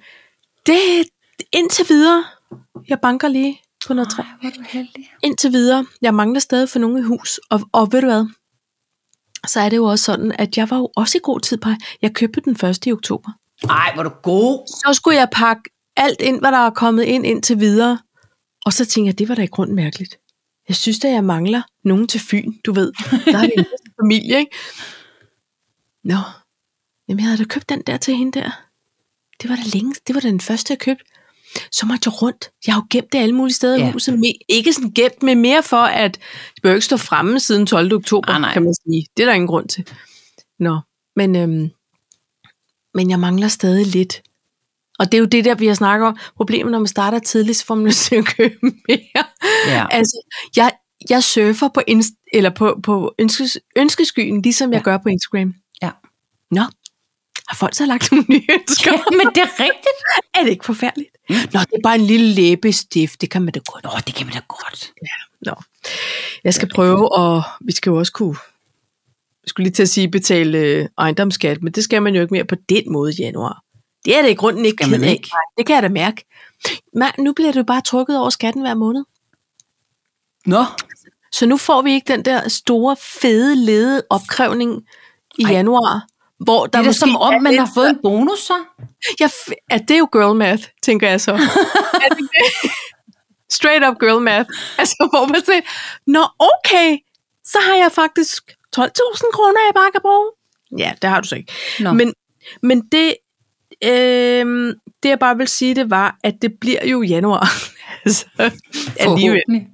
[0.67, 1.09] det
[1.53, 2.25] indtil videre.
[2.89, 4.23] Jeg banker lige på noget træ.
[4.41, 5.13] Hvor er du heldig.
[5.23, 5.87] Indtil videre.
[6.03, 7.41] Jeg mangler stadig for nogle i hus.
[7.51, 8.27] Og, og ved du hvad?
[9.47, 11.69] Så er det jo også sådan, at jeg var jo også i god tid på.
[12.03, 12.87] Jeg købte den 1.
[12.87, 13.31] i oktober.
[13.71, 14.67] Ej, hvor du god.
[14.67, 15.63] Så skulle jeg pakke
[15.97, 17.99] alt ind, hvad der er kommet ind indtil videre.
[18.65, 20.19] Og så tænkte jeg, det var da i grund mærkeligt.
[20.69, 22.93] Jeg synes da, jeg mangler nogen til Fyn, du ved.
[23.25, 23.65] Der er det en
[24.03, 24.57] familie, ikke?
[26.05, 26.19] Nå,
[27.09, 28.51] jamen jeg havde da købt den der til hende der.
[29.43, 31.05] Det var da længe, det var da den første, jeg købte.
[31.73, 32.51] Så måtte jeg rundt.
[32.67, 33.93] Jeg har jo gemt det alle mulige steder i Ja.
[33.93, 34.13] huset.
[34.15, 36.15] Me- Ikke sådan gemt, men mere for, at
[36.55, 37.93] det bør ikke stå fremme siden 12.
[37.95, 38.53] oktober, Ah, nej.
[38.53, 39.07] kan man sige.
[39.17, 39.89] Det er der ingen grund til.
[40.59, 40.81] Nå,
[41.17, 41.71] men, øhm,
[42.95, 44.23] men jeg mangler stadig lidt.
[44.99, 46.17] Og det er jo det der, vi har snakket om.
[46.37, 48.55] Problemet, når man starter tidligt, så får man lyst til at købe
[48.89, 49.25] mere.
[49.67, 49.87] Ja.
[49.91, 50.17] Altså,
[50.57, 50.73] jeg,
[51.11, 54.83] jeg surfer på, inst- eller på, på ønskes, ønskeskyen, ligesom jeg Ja.
[54.85, 55.55] gør på Instagram.
[56.55, 56.57] Ja.
[56.57, 56.63] Nå,
[57.49, 58.93] har folk så lagt nogle nye ønsker?
[58.93, 59.99] ja, men det er rigtigt.
[60.35, 61.11] Er det ikke forfærdeligt?
[61.29, 63.85] Nå, det er bare en lille læbestift, det kan man da godt.
[63.85, 64.93] Nå, det kan man da godt.
[65.47, 65.55] Nå.
[66.45, 68.37] Jeg skal prøve, og vi skal jo også kunne,
[69.43, 72.35] jeg skulle lige til at sige, betale øh, ejendomsskat, men det skal man jo ikke
[72.35, 73.63] mere på den måde i januar.
[74.05, 75.31] Det er det i grunden ikke Skal man ikke?
[75.59, 76.25] Det kan jeg da mærke.
[76.95, 79.05] Men nu bliver jo bare trukket over skatten hver måned.
[80.47, 80.65] Nå,
[81.33, 84.83] Så nu får vi ikke den der store, fede, lede opkrævning
[85.39, 85.53] i Ej.
[85.53, 86.07] januar,
[86.39, 88.65] hvor der det er måske som om, man har fået en bonus, så.
[89.21, 89.29] Ja,
[89.71, 91.33] er det jo girl math, tænker jeg så.
[92.05, 92.71] Er det det?
[93.51, 94.51] Straight up girl math.
[94.79, 95.61] Altså, hvor man siger,
[96.07, 96.99] nå okay,
[97.45, 98.43] så har jeg faktisk
[98.77, 100.31] 12.000 kroner, jeg bare kan bruge.
[100.79, 101.53] Ja, det har du så ikke.
[101.81, 101.93] Nå.
[101.93, 102.15] Men,
[102.63, 103.15] men det,
[103.85, 107.49] øh, det jeg bare vil sige, det var, at det bliver jo januar.
[108.05, 108.27] altså,
[108.99, 109.43] alligevel.
[109.49, 109.69] Forhåbentlig.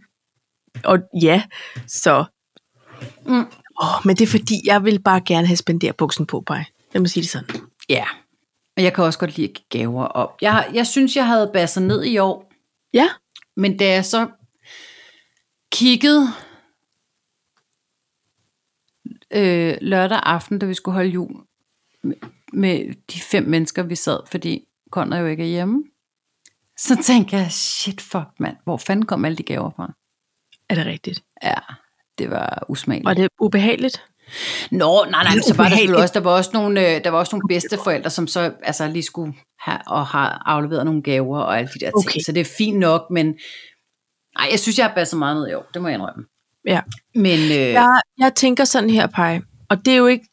[0.84, 1.42] Og ja,
[1.88, 2.24] så...
[3.26, 3.46] Mm.
[3.82, 6.64] Åh, men det er fordi, jeg vil bare gerne have spenderet buksen på, Paj.
[6.94, 7.60] Jeg må sige det sådan.
[7.88, 8.04] Ja,
[8.76, 10.36] og jeg kan også godt lide at give gaver op.
[10.40, 12.50] Jeg, jeg synes, jeg havde basset ned i år,
[12.94, 13.08] Ja,
[13.56, 14.28] men da jeg så
[15.72, 16.28] kiggede
[19.30, 21.36] øh, lørdag aften, da vi skulle holde jul
[22.02, 22.16] med,
[22.52, 25.84] med de fem mennesker, vi sad, fordi Conrad jo ikke er hjemme,
[26.76, 29.92] så tænkte jeg, shit fuck mand, hvor fanden kom alle de gaver fra?
[30.68, 31.24] er det rigtigt.
[31.42, 31.58] Ja,
[32.18, 33.08] det var usmageligt.
[33.08, 34.02] Og det er ubehageligt.
[34.70, 37.18] Nå, nej, nej, Det så var der også, der var også nogle, øh, der var
[37.18, 41.58] også nogle bedsteforældre, som så altså, lige skulle have, og har afleveret nogle gaver og
[41.58, 42.10] alle de der Okay.
[42.10, 42.24] ting.
[42.24, 45.54] Så det er fint nok, men nej, jeg synes, jeg har basset meget ned i
[45.54, 45.66] år.
[45.74, 46.24] Det må jeg indrømme.
[46.66, 46.80] Ja.
[47.14, 47.72] Men øh.
[47.72, 49.40] Jeg, jeg tænker sådan her, Paj,
[49.70, 50.26] og det er jo ikke,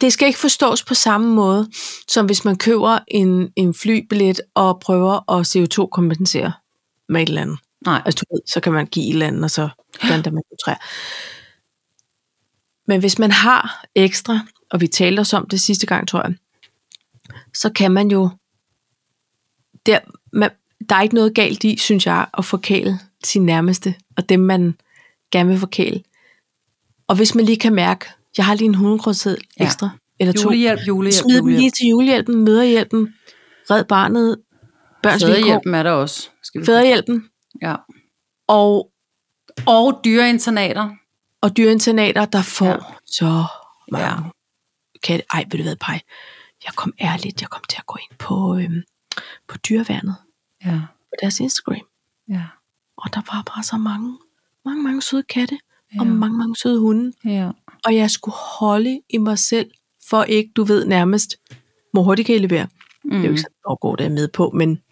[0.00, 1.70] det skal ikke forstås på samme måde,
[2.08, 6.52] som hvis man køber en, en flybillet og prøver at CO2-kompensere
[7.08, 7.58] med et eller andet.
[7.84, 9.68] Nej, Altså, du ved, så kan man give eller andet, og så
[10.00, 10.76] planter man træer.
[12.90, 16.34] Men hvis man har ekstra, og vi talte os om det sidste gang, tror jeg,
[17.54, 18.30] så kan man jo...
[19.86, 19.98] Der,
[20.32, 20.50] man,
[20.88, 24.74] der er ikke noget galt i, synes jeg, at forkæle sin nærmeste, og dem, man
[25.32, 26.02] gerne vil forkæle.
[27.06, 28.06] Og hvis man lige kan mærke,
[28.36, 29.64] jeg har lige en 100 kroner Ja.
[29.64, 31.74] ekstra, eller to, julehjælp, julehjælp, smid dem lige julehjælp.
[31.74, 33.14] til julehjælpen, møderhjælpen,
[33.70, 34.36] red barnet,
[35.02, 36.28] børns vilkår, Fædrehjælpen er der også.
[36.42, 37.28] Skal vi fædrehjælpen,
[37.62, 37.76] Ja.
[38.48, 38.90] og
[39.66, 40.90] Og dyreinternater.
[41.40, 42.76] og dyreinternater, der får Ja.
[43.06, 43.44] så
[43.92, 44.16] mange Ja.
[45.02, 45.24] katte.
[45.32, 46.00] Ej, ved du hvad, Paj?
[46.66, 48.82] Jeg kom ærligt, jeg kom til at gå ind på, øhm,
[49.48, 50.16] på dyreværnet,
[50.64, 50.80] Ja.
[50.90, 51.86] på deres Instagram.
[52.28, 52.42] Ja.
[52.96, 54.18] Og der var bare så mange,
[54.64, 55.58] mange, mange søde katte,
[55.94, 56.00] Ja.
[56.00, 57.12] og mange, mange søde hunde.
[57.24, 57.50] ja.
[57.84, 59.70] Og jeg skulle holde i mig selv,
[60.08, 61.36] for ikke, du ved nærmest,
[61.92, 62.68] hvor hurtigt kan I levere.
[63.04, 63.10] Mm.
[63.10, 64.82] Det er jo ikke sådan, hvor går det er med på, men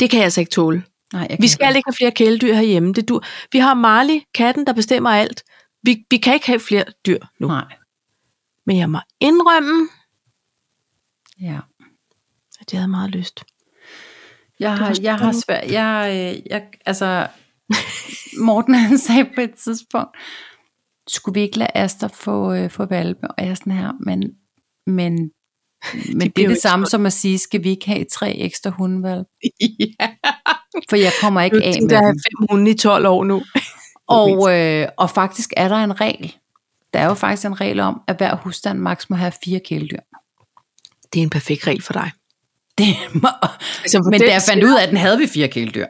[0.00, 0.84] det kan jeg altså ikke tåle.
[1.12, 2.92] Nej, jeg Vi skal ikke have flere kæledyr herhjemme.
[2.92, 3.20] Det du.
[3.52, 5.42] Vi har Marley, katten, der bestemmer alt.
[5.82, 7.46] Vi, vi kan ikke have flere dyr nu.
[7.46, 7.76] Nej.
[8.66, 9.88] Men jeg må indrømme,
[11.40, 11.58] Ja.
[12.60, 13.44] at jeg havde meget lyst.
[14.60, 17.28] Jeg har, jeg har svært, jeg, øh, jeg, altså,
[18.40, 20.16] Morten han sagde på et tidspunkt,
[21.08, 23.28] skulle vi ikke lade Asta få, øh, få valpe?
[23.30, 24.30] Og jeg er sådan her, men,
[24.86, 25.30] men,
[26.14, 29.30] men det er det samme som at sige, skal vi ikke have tre ekstra hundevalpe?
[30.00, 30.06] ja.
[30.90, 33.42] For jeg kommer ikke af med der er fem hunde i 12 år nu.
[34.06, 36.34] Og, øh, og faktisk er der en regel.
[36.94, 39.98] Der er jo faktisk en regel om, at hver husstand maks må have fire kæledyr.
[41.12, 42.10] Det er en perfekt regel for dig.
[42.78, 43.28] Det må,
[43.82, 45.86] Altså, men da jeg fandt ud af, at den havde vi fire kæledyr.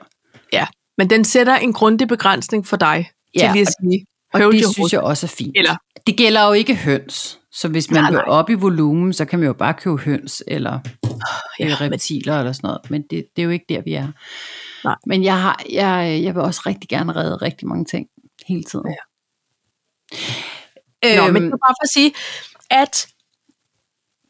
[0.52, 0.66] Ja,
[0.98, 3.10] men den sætter en grundig begrænsning for dig.
[3.34, 5.52] Ja, til lige at og- sige, Og hold det synes jeg også er fint.
[5.56, 5.76] Eller,
[6.06, 7.38] Det gælder jo ikke høns.
[7.54, 8.24] Så hvis man Nej, vil nej.
[8.28, 10.78] op i volumen, så kan man jo bare købe høns eller
[11.60, 12.90] ja, ja, men, reptiler eller sådan noget.
[12.90, 14.08] Men det, det er jo ikke der, vi er.
[14.84, 14.96] Nej.
[15.06, 18.06] Men jeg, har, jeg, jeg vil også rigtig gerne redde rigtig mange ting
[18.46, 18.84] hele tiden.
[21.02, 21.26] Ja.
[21.26, 22.12] Nå, men det er bare for at sige,
[22.70, 23.06] at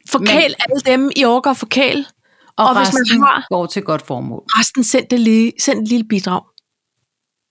[0.09, 2.07] forkæl alle dem, I overgår forkæl,
[2.57, 4.43] og, og hvis man har- går til godt formål.
[4.47, 6.41] resten send, det lige, send et lille bidrag,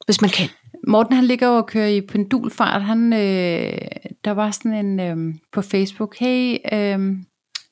[0.07, 0.49] hvis man kan.
[0.89, 2.83] Morten han ligger jo og kører i pendulfart.
[2.83, 3.79] Han, øh,
[4.25, 7.17] der var sådan en øh, på Facebook, hey, øh,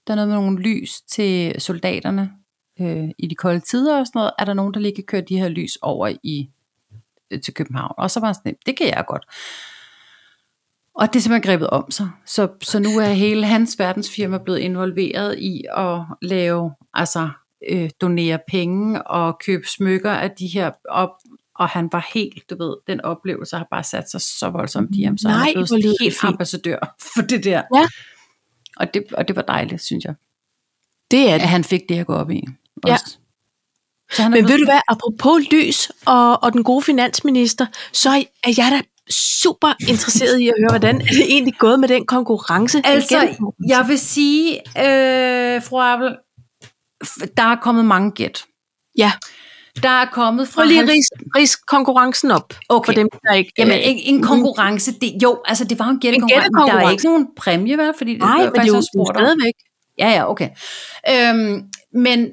[0.06, 2.30] der er noget med nogle lys til soldaterne
[2.80, 4.32] øh, i de kolde tider og sådan noget.
[4.38, 6.50] Er der nogen, der lige kan køre de her lys over i
[7.30, 7.94] øh, til København?
[7.98, 9.24] Og så var han sådan, det kan jeg godt.
[10.94, 12.08] Og det er simpelthen grebet om sig.
[12.26, 17.28] Så, så nu er hele hans verdensfirma blevet involveret i at lave, altså
[17.70, 21.10] øh, donere penge og købe smykker af de her op,
[21.58, 25.02] og han var helt, du ved, den oplevelse har bare sat sig så voldsomt i
[25.02, 27.62] ham, så han Nej, er blevet helt ambassadør for det der.
[27.74, 27.86] Ja.
[28.76, 30.14] Og det, og det var dejligt, synes jeg,
[31.10, 31.48] Det er at det.
[31.48, 32.44] han fik det at gå op i.
[32.86, 32.92] Ja.
[32.92, 33.16] Også.
[34.12, 38.10] Så han Men ved du hvad, apropos lys og, og den gode finansminister, så
[38.44, 38.80] er jeg da
[39.12, 42.80] super interesseret i at høre, hvordan er det egentlig gået med den konkurrence?
[42.84, 43.52] Altså, Igen?
[43.68, 46.16] jeg vil sige, øh, fru Abel,
[47.36, 48.44] der er kommet mange gæt.
[48.98, 49.12] Ja,
[49.82, 50.62] Der er kommet fra...
[50.62, 52.88] prøv lige hans- ris, konkurrencen op Okay.
[52.88, 53.52] for dem, der ikke...
[53.58, 56.66] Jamen, øh, en, en konkurrence, det, jo, altså det var en gættekonkurrence, men der er
[56.66, 56.92] gættekonkurrence.
[56.92, 57.92] ikke nogen præmie, vel?
[57.98, 58.82] Fordi det, Nej, var men det er jo
[59.14, 59.54] stadigvæk.
[59.98, 60.48] Ja, ja, okay.
[61.10, 61.62] Øhm,
[61.94, 62.28] men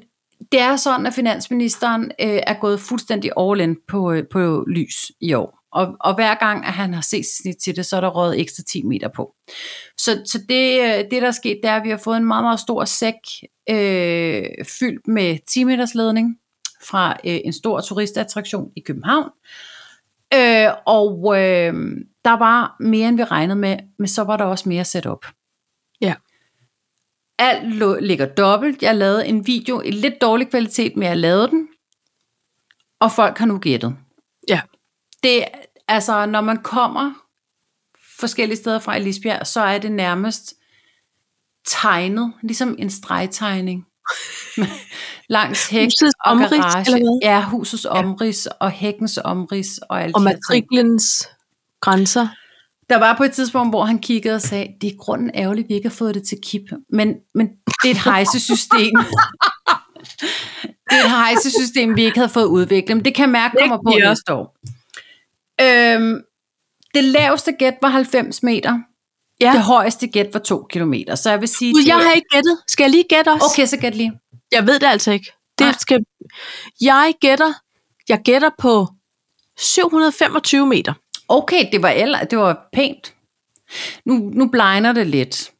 [0.52, 4.96] det er sådan, at finansministeren øh, er gået fuldstændig all in på, øh, på lys
[5.20, 5.56] i år.
[5.72, 8.40] Og, og hver gang, at han har set snit til det, så er der røget
[8.40, 9.32] ekstra 10 meter på.
[9.98, 12.24] Så, så det, øh, det, der er sket, det er, at vi har fået en
[12.24, 13.14] meget, meget stor sæk
[13.70, 14.42] øh,
[14.80, 16.36] fyldt med 10 meters ledning
[16.84, 19.30] fra øh, en stor turistattraktion i København.
[20.34, 21.74] Øh, og øh,
[22.24, 25.26] der var mere, end vi regnede med, men så var der også mere setup.
[26.00, 26.14] Ja.
[27.38, 28.82] Alt lå, ligger dobbelt.
[28.82, 31.68] Jeg lavede en video i lidt dårlig kvalitet, men jeg lavede den.
[33.00, 33.96] Og folk har nu gættet.
[34.48, 34.60] Ja.
[35.22, 35.44] Det,
[35.88, 37.12] altså, når man kommer
[38.20, 40.54] forskellige steder fra i Lisbjerg, så er det nærmest
[41.66, 43.86] tegnet, ligesom en stregtegning.
[45.28, 46.86] Langs hæk Husets og omrids, garage.
[46.86, 47.18] eller hvad?
[47.22, 51.28] Ja, husets omrids og hækkens omrids og alt Og matriklens
[51.80, 52.28] grænser.
[52.90, 55.74] Der var på et tidspunkt, hvor han kiggede og sagde, det er grunden ærgerligt, vi
[55.74, 56.62] ikke har fået det til KIP.
[56.92, 57.48] Men, men
[57.82, 58.92] det er et hejsesystem.
[60.90, 62.96] det er et hejsesystem, vi ikke havde fået udviklet.
[62.96, 64.08] Men det kan mærke kommer på giver.
[64.08, 64.56] næste år.
[65.60, 66.20] Øhm,
[66.94, 68.78] det laveste gæt var 90 meter.
[69.40, 69.52] Ja.
[69.52, 71.14] Det højeste gæt var 2 kilometer.
[71.14, 71.72] Så jeg vil sige...
[71.72, 72.58] Gud, jeg har ikke gættet.
[72.68, 73.46] Skal jeg lige gætte også?
[73.52, 74.12] Okay, så gæt lige.
[74.52, 75.32] Jeg ved det altså ikke.
[75.60, 75.70] Nej.
[75.70, 76.04] Det skal...
[76.80, 77.52] Jeg gætter,
[78.08, 78.88] jeg gætter på
[79.58, 80.92] 725 meter.
[81.28, 83.14] Okay, det var, eller, det var pænt.
[84.04, 85.52] Nu, nu blegner det lidt.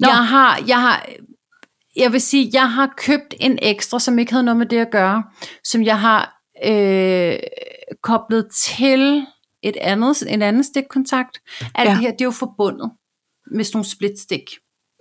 [0.00, 0.08] Nå.
[0.08, 1.06] Jeg har, jeg har,
[1.96, 4.90] jeg vil sige, jeg har købt en ekstra, som ikke havde noget med det at
[4.90, 5.24] gøre,
[5.64, 7.38] som jeg har øh,
[8.02, 9.26] koblet til
[9.62, 11.40] et andet, en anden stikkontakt.
[11.74, 11.94] Alt ja.
[11.94, 12.90] det her, det er jo forbundet
[13.50, 14.50] med sådan nogle splitstik.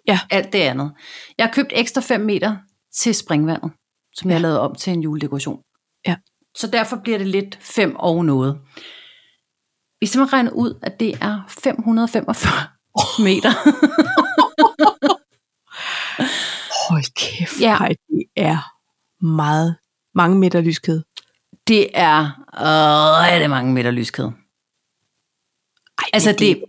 [0.08, 0.20] Ja.
[0.30, 0.92] Alt det andet.
[1.38, 2.56] Jeg har købt ekstra 5 meter
[2.98, 3.72] til springvandet,
[4.16, 5.60] som jeg har lavet om til en juledekoration.
[6.08, 6.16] Ja.
[6.58, 8.60] Så derfor bliver det lidt 5 og noget.
[10.00, 12.52] Vi simpelthen regner ud, at det er 545
[13.28, 13.50] meter.
[16.90, 17.78] Hold kæft, Ja.
[17.84, 17.88] ja.
[17.88, 18.58] det er
[19.26, 19.76] meget,
[20.16, 21.04] mange meter lyskæde.
[21.68, 22.20] Det er
[22.54, 24.28] øh, rigtig mange meter lyskæde.
[25.98, 26.62] Ej, Altså men det, er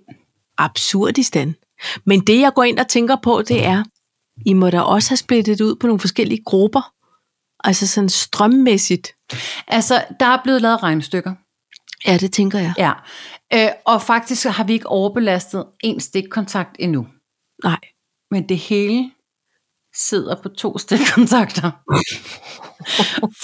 [0.58, 1.54] absurdistan.
[2.06, 3.84] Men det, jeg går ind og tænker på, det er,
[4.46, 6.92] I må da også have splittet ud på nogle forskellige grupper.
[7.64, 9.14] Altså sådan strømmæssigt.
[9.66, 11.34] altså der er blevet lavet regnstykker.
[12.06, 12.74] Ja, det tænker jeg.
[12.78, 12.92] Ja.
[13.52, 17.06] Øh, og faktisk har vi ikke overbelastet en stikkontakt endnu.
[17.64, 17.78] Nej.
[18.30, 19.10] Men det hele
[19.94, 21.70] sidder på to stikkontakter.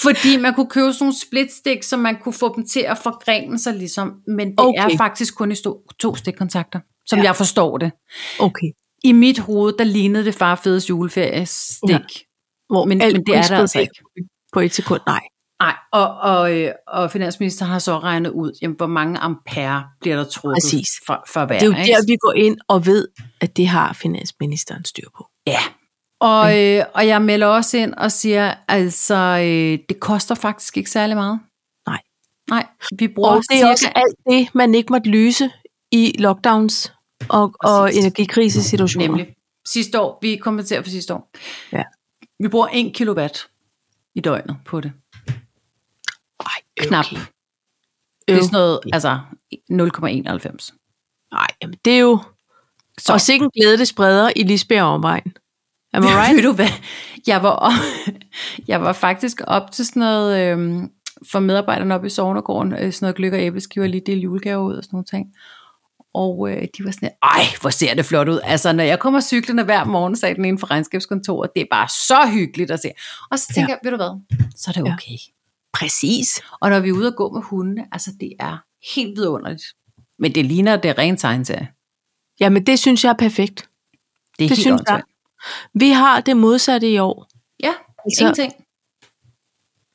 [0.01, 3.59] Fordi man kunne købe sådan nogle splitstik, så man kunne få dem til at forgrene
[3.59, 4.13] sig ligesom.
[4.27, 4.83] Men det okay.
[4.83, 5.55] Er faktisk kun i
[5.99, 7.25] to stikkontakter, som ja.
[7.25, 7.91] jeg forstår det.
[8.39, 8.67] Okay.
[9.03, 11.89] I mit hoved, der lignede det far fedes juleferiestik.
[11.89, 11.93] Ja.
[11.93, 11.99] Ja.
[12.69, 15.19] Hvor Men- men det er der altså eksplodere På et sekund, nej.
[15.61, 20.15] Nej, og, og, øh, og finansministeren har så regnet ud, jamen, hvor mange ampere bliver
[20.15, 20.87] der trukket Præcis.
[21.05, 21.59] for, for hver.
[21.59, 21.91] Det er jo ikke?
[21.93, 23.07] der, vi går ind og ved,
[23.41, 25.27] at det har finansministeren styr på.
[25.47, 25.59] Ja.
[26.19, 30.89] Og, øh, og jeg melder også ind og siger, altså, øh, det koster faktisk ikke
[30.89, 31.39] særlig meget.
[31.87, 31.99] Nej.
[32.49, 32.67] Nej,
[32.99, 33.71] vi bruger Og det er cirka...
[33.71, 35.49] også alt det, man ikke måtte løse
[35.91, 36.93] i lockdowns
[37.29, 37.99] og, og Præcis.
[37.99, 39.07] energikrisesituationer.
[39.07, 39.35] Nemlig.
[39.67, 41.29] Sidste år, vi kompenserer for sidste år.
[41.71, 41.83] Ja.
[42.39, 43.47] Vi bruger 1 kilowatt
[44.15, 44.91] i døgnet på det.
[46.39, 47.05] Ej, Knap.
[47.11, 47.21] Okay.
[48.27, 49.19] Det er sådan noget, altså
[49.53, 51.29] 0,91.
[51.31, 52.19] Nej, jamen det er jo...
[52.97, 53.13] Så.
[53.13, 55.33] Og sikkert glæde det spreder i Lisbjerg omvejen.
[55.93, 56.35] Am I right?
[56.35, 56.67] Ved du hvad?
[57.27, 57.71] Jeg var, op,
[58.67, 60.91] jeg var faktisk op til sådan noget, øhm,
[61.31, 64.75] for medarbejderne oppe i Sognegården, øh, sådan noget gløk og æbleskiver, lige dele julegaver ud
[64.75, 65.35] og sådan nogle ting.
[66.13, 68.39] Og øh, de var sådan, ej, hvor ser det flot ud.
[68.43, 71.87] Altså, når jeg kommer cyklerne hver morgen, sagde den ene fra regnskabskontoret, det er bare
[71.89, 72.91] så hyggeligt at se.
[73.31, 73.67] Og så tænker Ja.
[73.67, 73.69] ja.
[73.69, 73.97] jeg, ved du
[74.37, 74.93] hvad, så er det Ja.
[74.93, 75.17] okay.
[75.73, 76.41] Præcis.
[76.61, 78.57] Og når vi er ude og gå med hundene, altså det er
[78.95, 79.63] helt vidunderligt.
[80.19, 81.67] Men det ligner, det er rent tegneserie.
[82.39, 83.59] Jamen det synes jeg er perfekt.
[83.59, 83.69] Det er
[84.37, 84.73] Det helt synes jeg.
[84.73, 85.05] åndssvagt.
[85.73, 87.27] Vi har det modsatte i år.
[87.63, 87.73] Ja,
[88.05, 88.53] Altså- ingenting.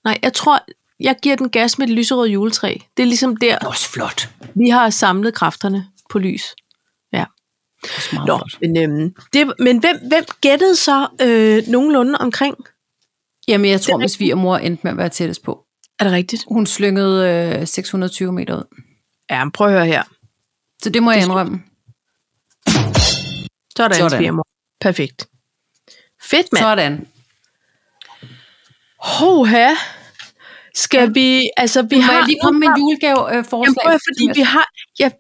[0.05, 0.59] Nej, jeg tror,
[1.01, 2.77] jeg giver den gas med et lyserødt juletræ.
[2.97, 4.29] Det er ligesom der, Det er også flot.
[4.55, 6.55] vi har samlet kræfterne på lys.
[7.13, 8.61] Er meget Nå, flot.
[8.61, 12.57] men, øhm, det, men hvem, hvem gættede så øh, nogenlunde omkring?
[13.49, 15.65] Jamen, jeg tror, min svigermor endte med at være tættest på.
[15.99, 16.45] Er det rigtigt?
[16.49, 18.63] Hun slyngede øh, 620 meter ud.
[19.31, 20.03] Ja, men prøv at høre her.
[20.83, 21.63] Så det må jeg Det skal- indrømme.
[23.77, 24.11] Sådan, Sådan.
[24.11, 24.47] svigermor.
[24.81, 25.29] Perfekt.
[26.23, 26.63] Fedt, mand.
[26.63, 27.09] Sådan.
[29.03, 29.75] Hoha.
[30.75, 32.13] Skal vi, altså vi Må har...
[32.13, 33.65] jeg lige komme med en julegave øh, forslag?
[33.67, 34.67] Jamen, prøv at, fordi vi har...
[35.01, 35.11] Ja,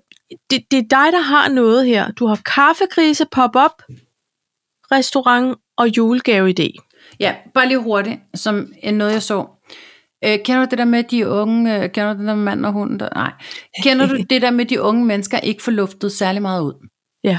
[0.51, 2.11] det, det er dig, der har noget her.
[2.11, 3.83] Du har kaffekrise, pop-up,
[4.93, 6.68] restaurant og julegaveidé.
[7.20, 9.47] Ja, bare lige hurtigt, som noget, jeg så.
[10.24, 12.66] Øh, kender du det der med de unge, øh, kender du det der med mand
[12.66, 13.01] og hund?
[13.01, 13.09] Der?
[13.14, 13.33] Nej.
[13.83, 16.89] Kender du det der med de unge mennesker ikke får luftet særlig meget ud?
[17.24, 17.39] Ja.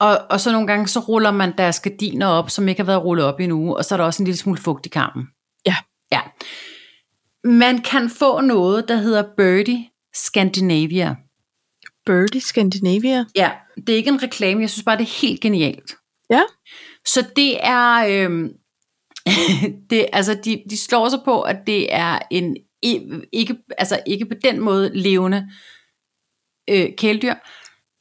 [0.00, 3.04] Og, og så nogle gange, så ruller man deres gardiner op, som ikke har været
[3.04, 4.88] rullet op i en uge, og så er der også en lille smule fugt i
[4.88, 5.26] karmen.
[5.66, 5.76] Ja.
[6.12, 6.20] Ja.
[7.44, 11.16] Man kan få noget, der hedder Birdie Scandinavia.
[12.06, 13.24] Birdie Scandinavia.
[13.36, 15.94] Ja, det er ikke en reklame, jeg synes bare, det er helt genialt.
[16.30, 16.42] Ja.
[17.06, 18.48] Så det er, øhm,
[19.90, 22.56] det, altså de, de slår sig på, at det er en
[23.32, 25.50] ikke, altså ikke på den måde levende
[26.70, 27.34] øh, kæledyr,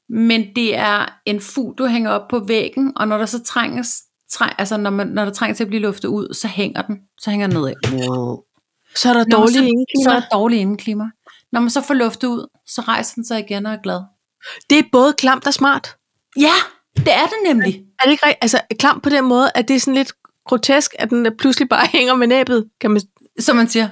[0.09, 4.01] men det er en fugl, du hænger op på væggen, og når der så trænges,
[4.29, 6.99] træ, altså når, man, når der trænges til at blive luftet ud, så hænger den,
[7.19, 7.73] så hænger den nedad.
[7.91, 8.43] Wow.
[8.95, 11.03] Så er der Når man dårlig så, er der dårlig indeklima.
[11.51, 14.01] Når man så får luftet ud, så rejser den sig igen og er glad.
[14.69, 15.95] Det er både klamt og smart.
[16.37, 16.53] Ja,
[16.97, 17.83] det er det nemlig.
[17.99, 18.43] Er det ikke rigtigt?
[18.43, 20.13] Altså klamt på den måde, at det er sådan lidt
[20.45, 23.01] grotesk, at den pludselig bare hænger med næbet, kan man
[23.39, 23.89] Som man siger.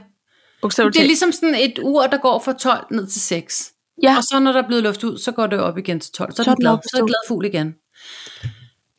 [0.62, 3.72] bogstaveligt Det er ligesom sådan et ur, der går fra 12 ned til 6.
[4.04, 4.18] Ja.
[4.18, 6.32] Og så når der er blevet luft ud, så går det op igen til 12.
[6.32, 7.74] Så er Så er den glad, så er glad fugl igen.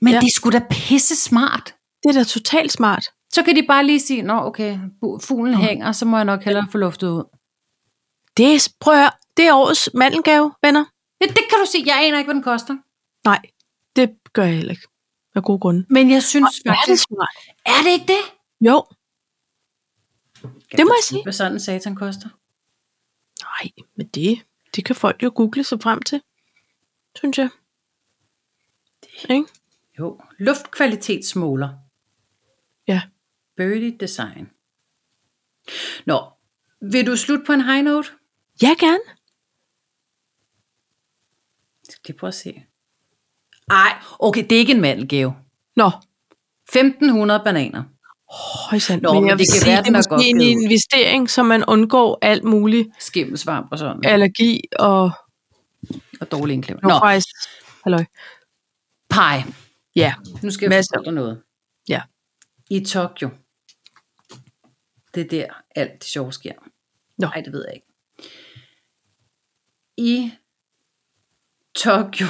[0.02, 0.20] Men Ja.
[0.20, 1.74] det er sgu da pisse smart.
[2.02, 3.04] Det er da totalt smart.
[3.32, 4.78] Så kan de bare lige sige, nå okay,
[5.22, 7.24] fuglen hænger, så må jeg nok hellere få luftet ud.
[8.36, 10.84] Det er, prøv at høre, det er årets mandelgave, venner.
[11.20, 11.82] Ja, det kan du se.
[11.86, 12.76] Jeg aner ikke, hvad den koster.
[13.24, 13.42] Nej,
[13.96, 14.86] det gør jeg heller ikke.
[15.34, 15.86] Af gode grunde.
[15.90, 17.04] Men jeg synes Er det faktisk...
[17.08, 17.36] smart?
[17.66, 18.20] Er det ikke det?
[18.60, 18.84] Jo.
[20.76, 21.22] Det må jeg sige.
[21.22, 22.28] Hvad sådan en satan koster?
[23.42, 24.42] Nej, men det,
[24.76, 26.22] det kan folk jo google sig frem til.
[27.16, 27.48] Synes jeg.
[29.30, 29.44] Ikke?
[29.98, 31.68] Jo, luftkvalitetsmåler.
[32.88, 33.02] Ja.
[33.56, 34.50] Birdie Design.
[36.06, 36.30] Nå,
[36.82, 38.08] vil du slutte på en high note?
[38.62, 39.00] Ja, gerne.
[41.88, 42.62] Skal vi prøve at se.
[43.70, 45.34] Ej, okay, det er ikke en mandelgave.
[45.76, 45.90] Nå,
[46.68, 47.84] 1500 bananer.
[48.70, 49.02] højsand.
[49.02, 50.50] Nå, men jeg det vil kan sige, være, det er måske en givet.
[50.62, 54.04] investering, så man undgår alt muligt Skimmelsvamp og sådan.
[54.04, 55.10] allergi og
[56.20, 56.80] Og dårlig indklima.
[56.82, 56.88] Nå.
[56.88, 57.28] Nå, faktisk.
[57.84, 58.04] Halløj.
[59.10, 59.54] pie.
[59.96, 60.90] Ja, Nu skal jeg Masser.
[60.98, 61.42] fortælle dig noget.
[61.88, 62.02] Ja.
[62.70, 63.30] I Tokyo.
[65.14, 65.46] Det er der,
[65.76, 66.52] alt det sjove sker.
[67.18, 67.26] Nå.
[67.26, 67.86] Nej, det ved jeg ikke.
[70.00, 70.30] I
[71.74, 72.26] Tokyo.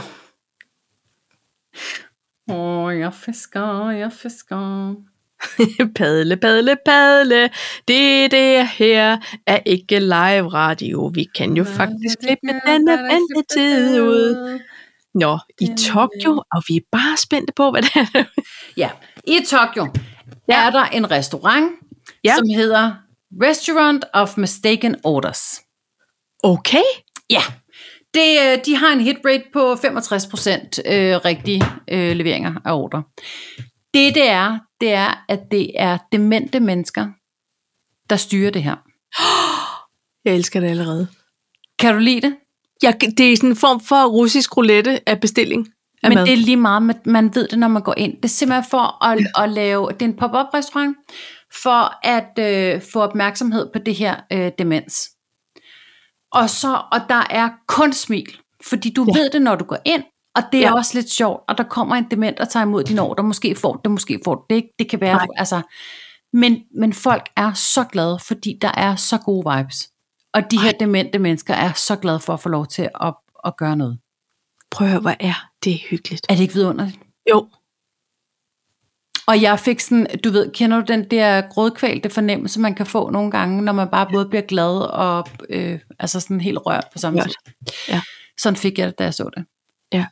[2.48, 4.94] Åh, oh, jeg fisker, jeg fisker.
[5.98, 7.50] padle, padle, padle.
[7.88, 11.10] Det, det her er ikke live radio.
[11.14, 14.58] Vi kan jo faktisk klippe denne ventetid ud.
[15.14, 18.24] Nå, i Tokyo, og vi er bare spændte på, hvad det er.
[18.76, 18.90] Ja,
[19.26, 19.86] i Tokyo
[20.48, 20.66] ja.
[20.66, 21.72] Er der en restaurant.
[22.24, 22.34] Ja.
[22.36, 22.92] som hedder
[23.42, 25.60] Restaurant of Mistaken Orders.
[26.42, 26.82] Okay.
[27.30, 27.42] Ja,
[28.14, 33.02] det, øh, de har en hit rate på 65% øh, rigtige øh, leveringer af ordre.
[33.94, 37.06] Det det er, det er, at det er demente mennesker,
[38.10, 38.76] der styrer det her.
[40.24, 41.08] Jeg elsker det allerede.
[41.78, 42.36] Kan du lide det?
[42.82, 45.68] Ja, det er sådan en form for russisk roulette af bestilling
[46.02, 46.26] af Men mad.
[46.26, 48.16] det er lige meget, man- man ved det, når man går ind.
[48.16, 50.96] Det er simpelthen for at, at lave, det er en pop-up restaurant,
[51.62, 55.10] for at øh, få opmærksomhed på det her øh, demens.
[56.32, 59.18] Og så, og der er kun smil, fordi du ja.
[59.18, 60.02] Ved det, når du går ind,
[60.34, 60.74] og det er ja.
[60.74, 63.76] Også lidt sjovt, og der kommer en dement og tager imod din ordre, måske får
[63.76, 65.26] det, måske får det ikke, det kan være, Nej.
[65.36, 65.62] altså,
[66.32, 69.90] men, men folk er så glade, fordi der er så gode vibes.
[70.34, 73.14] Og de her demente mennesker er så glade for at få lov til at,
[73.44, 73.98] at gøre noget.
[74.70, 76.26] Prøv at høre, hvor er det hyggeligt.
[76.28, 76.98] Er det ikke vidunderligt?
[77.30, 77.48] Jo,
[79.30, 83.10] Og jeg fik sådan, du ved, kender du den der grådkvalte fornemmelse, man kan få
[83.10, 86.98] nogle gange, når man bare både bliver glad og øh, altså sådan helt rørt på
[86.98, 87.30] samme tid.
[87.88, 88.02] Ja.
[88.38, 89.44] Sådan fik jeg det, da jeg så det.
[89.92, 90.06] Ja.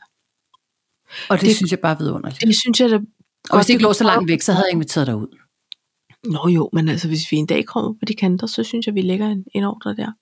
[1.29, 2.41] Og det, det synes jeg bare er vidunderligt.
[2.41, 2.99] det synes jeg da...
[3.51, 5.39] Og hvis det ikke lå så langt væk, så havde jeg inviteret dig ud.
[6.25, 8.95] Nå jo, men altså, hvis vi en dag kommer på de kanter, så synes jeg,
[8.95, 10.13] vi lægger en, en ordre der.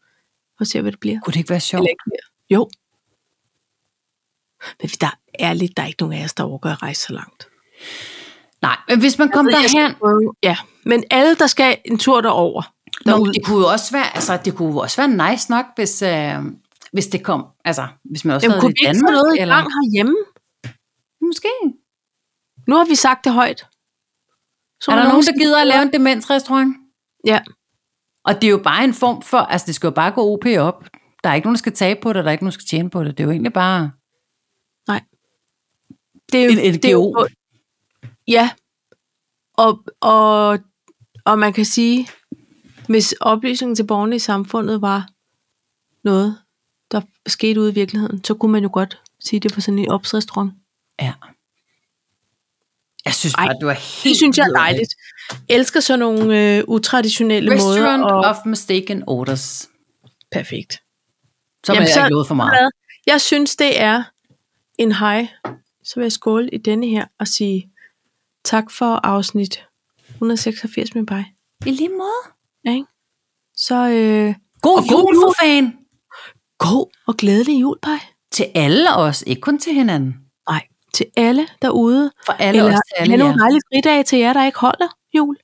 [0.60, 1.20] Og ser, hvad det bliver.
[1.20, 1.82] Kunne det ikke være sjovt?
[1.82, 2.58] Ikke mere.
[2.58, 2.70] Jo.
[4.80, 7.12] Men der er lidt, der er ikke nogen af os, der overgår at rejse så
[7.12, 7.48] langt.
[8.62, 11.78] Nej, men hvis man kom Jeg ved, jeg skal derhen, Ja, men alle, der skal
[11.84, 12.62] en tur derover.
[13.04, 13.32] Nå, derud.
[13.32, 16.34] det kunne jo også være, altså, det kunne også være nice nok, hvis, øh,
[16.92, 19.54] hvis det kom, altså, hvis man også Jamen, havde det i Danmark, noget i eller
[19.54, 20.16] gang herhjemme?
[21.20, 21.48] måske.
[22.68, 23.66] Nu har vi sagt det højt.
[24.80, 26.76] Så er der nogen, der gider at lave en demensrestaurant?
[27.26, 27.40] Ja.
[28.24, 30.46] Og det er jo bare en form for, altså det skal jo bare gå OP
[30.58, 30.84] op.
[31.24, 32.66] Der er ikke nogen, der skal tabe på det, der er ikke nogen, der skal
[32.66, 33.18] tjene på det.
[33.18, 33.90] Det er jo egentlig bare
[36.32, 37.28] Det er jo, en det er jo.
[38.28, 38.50] Ja.
[39.54, 40.58] Og, og,
[41.24, 42.08] og man kan sige,
[42.88, 45.08] hvis oplysningen til borgerne i samfundet var
[46.04, 46.38] noget,
[46.90, 49.88] der skete ude i virkeligheden, så kunne man jo godt sige det på sådan en
[49.88, 50.52] opsrestaurant.
[51.00, 51.12] Ja.
[53.04, 54.94] Jeg synes Ej, bare, du er helt Det synes jeg er dejligt.
[55.30, 58.14] Jeg elsker sådan nogle øh, utraditionelle Restaurant måder.
[58.14, 58.24] Og...
[58.24, 59.68] of Mistaken Orders.
[60.32, 60.82] Perfekt.
[61.64, 62.70] Så Jamen, er jeg ikke for meget.
[63.06, 64.02] Jeg synes, det er
[64.78, 65.28] en hej.
[65.84, 67.72] Så vil jeg skåle i denne her og sige
[68.46, 69.66] tak for afsnit
[70.08, 71.34] 186 med mig.
[71.66, 72.34] I lige måde.
[72.64, 72.86] Ja, ikke?
[73.56, 75.24] Så øh, God Og god jul jul.
[75.24, 75.78] for fan.
[76.58, 77.98] god og glædelig jul, Paj.
[78.32, 80.14] Til alle os, ikke kun til hinanden.
[80.48, 82.12] Nej, til alle derude.
[82.26, 85.36] For alle Eller os, til alle nogle dejlige fridage til jer, der ikke holder jul.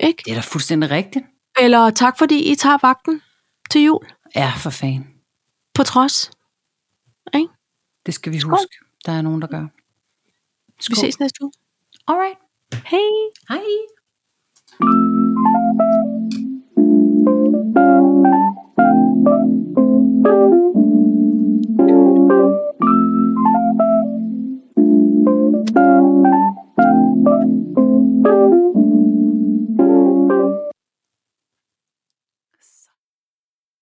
[0.00, 0.22] Ikke?
[0.24, 1.24] Det er da fuldstændig rigtigt.
[1.60, 3.22] Eller tak, fordi I tager vagten
[3.70, 4.06] til jul.
[4.36, 5.06] Ja, for fan.
[5.74, 6.30] På trods.
[7.34, 7.48] Ikke?
[8.06, 8.50] Det skal vi Skål.
[8.50, 8.76] huske.
[9.06, 9.66] Der er nogen, der gør.
[10.88, 11.52] Vi ses næste uge.
[12.08, 12.36] All right.
[12.84, 13.30] Hey.
[13.48, 13.86] Hi.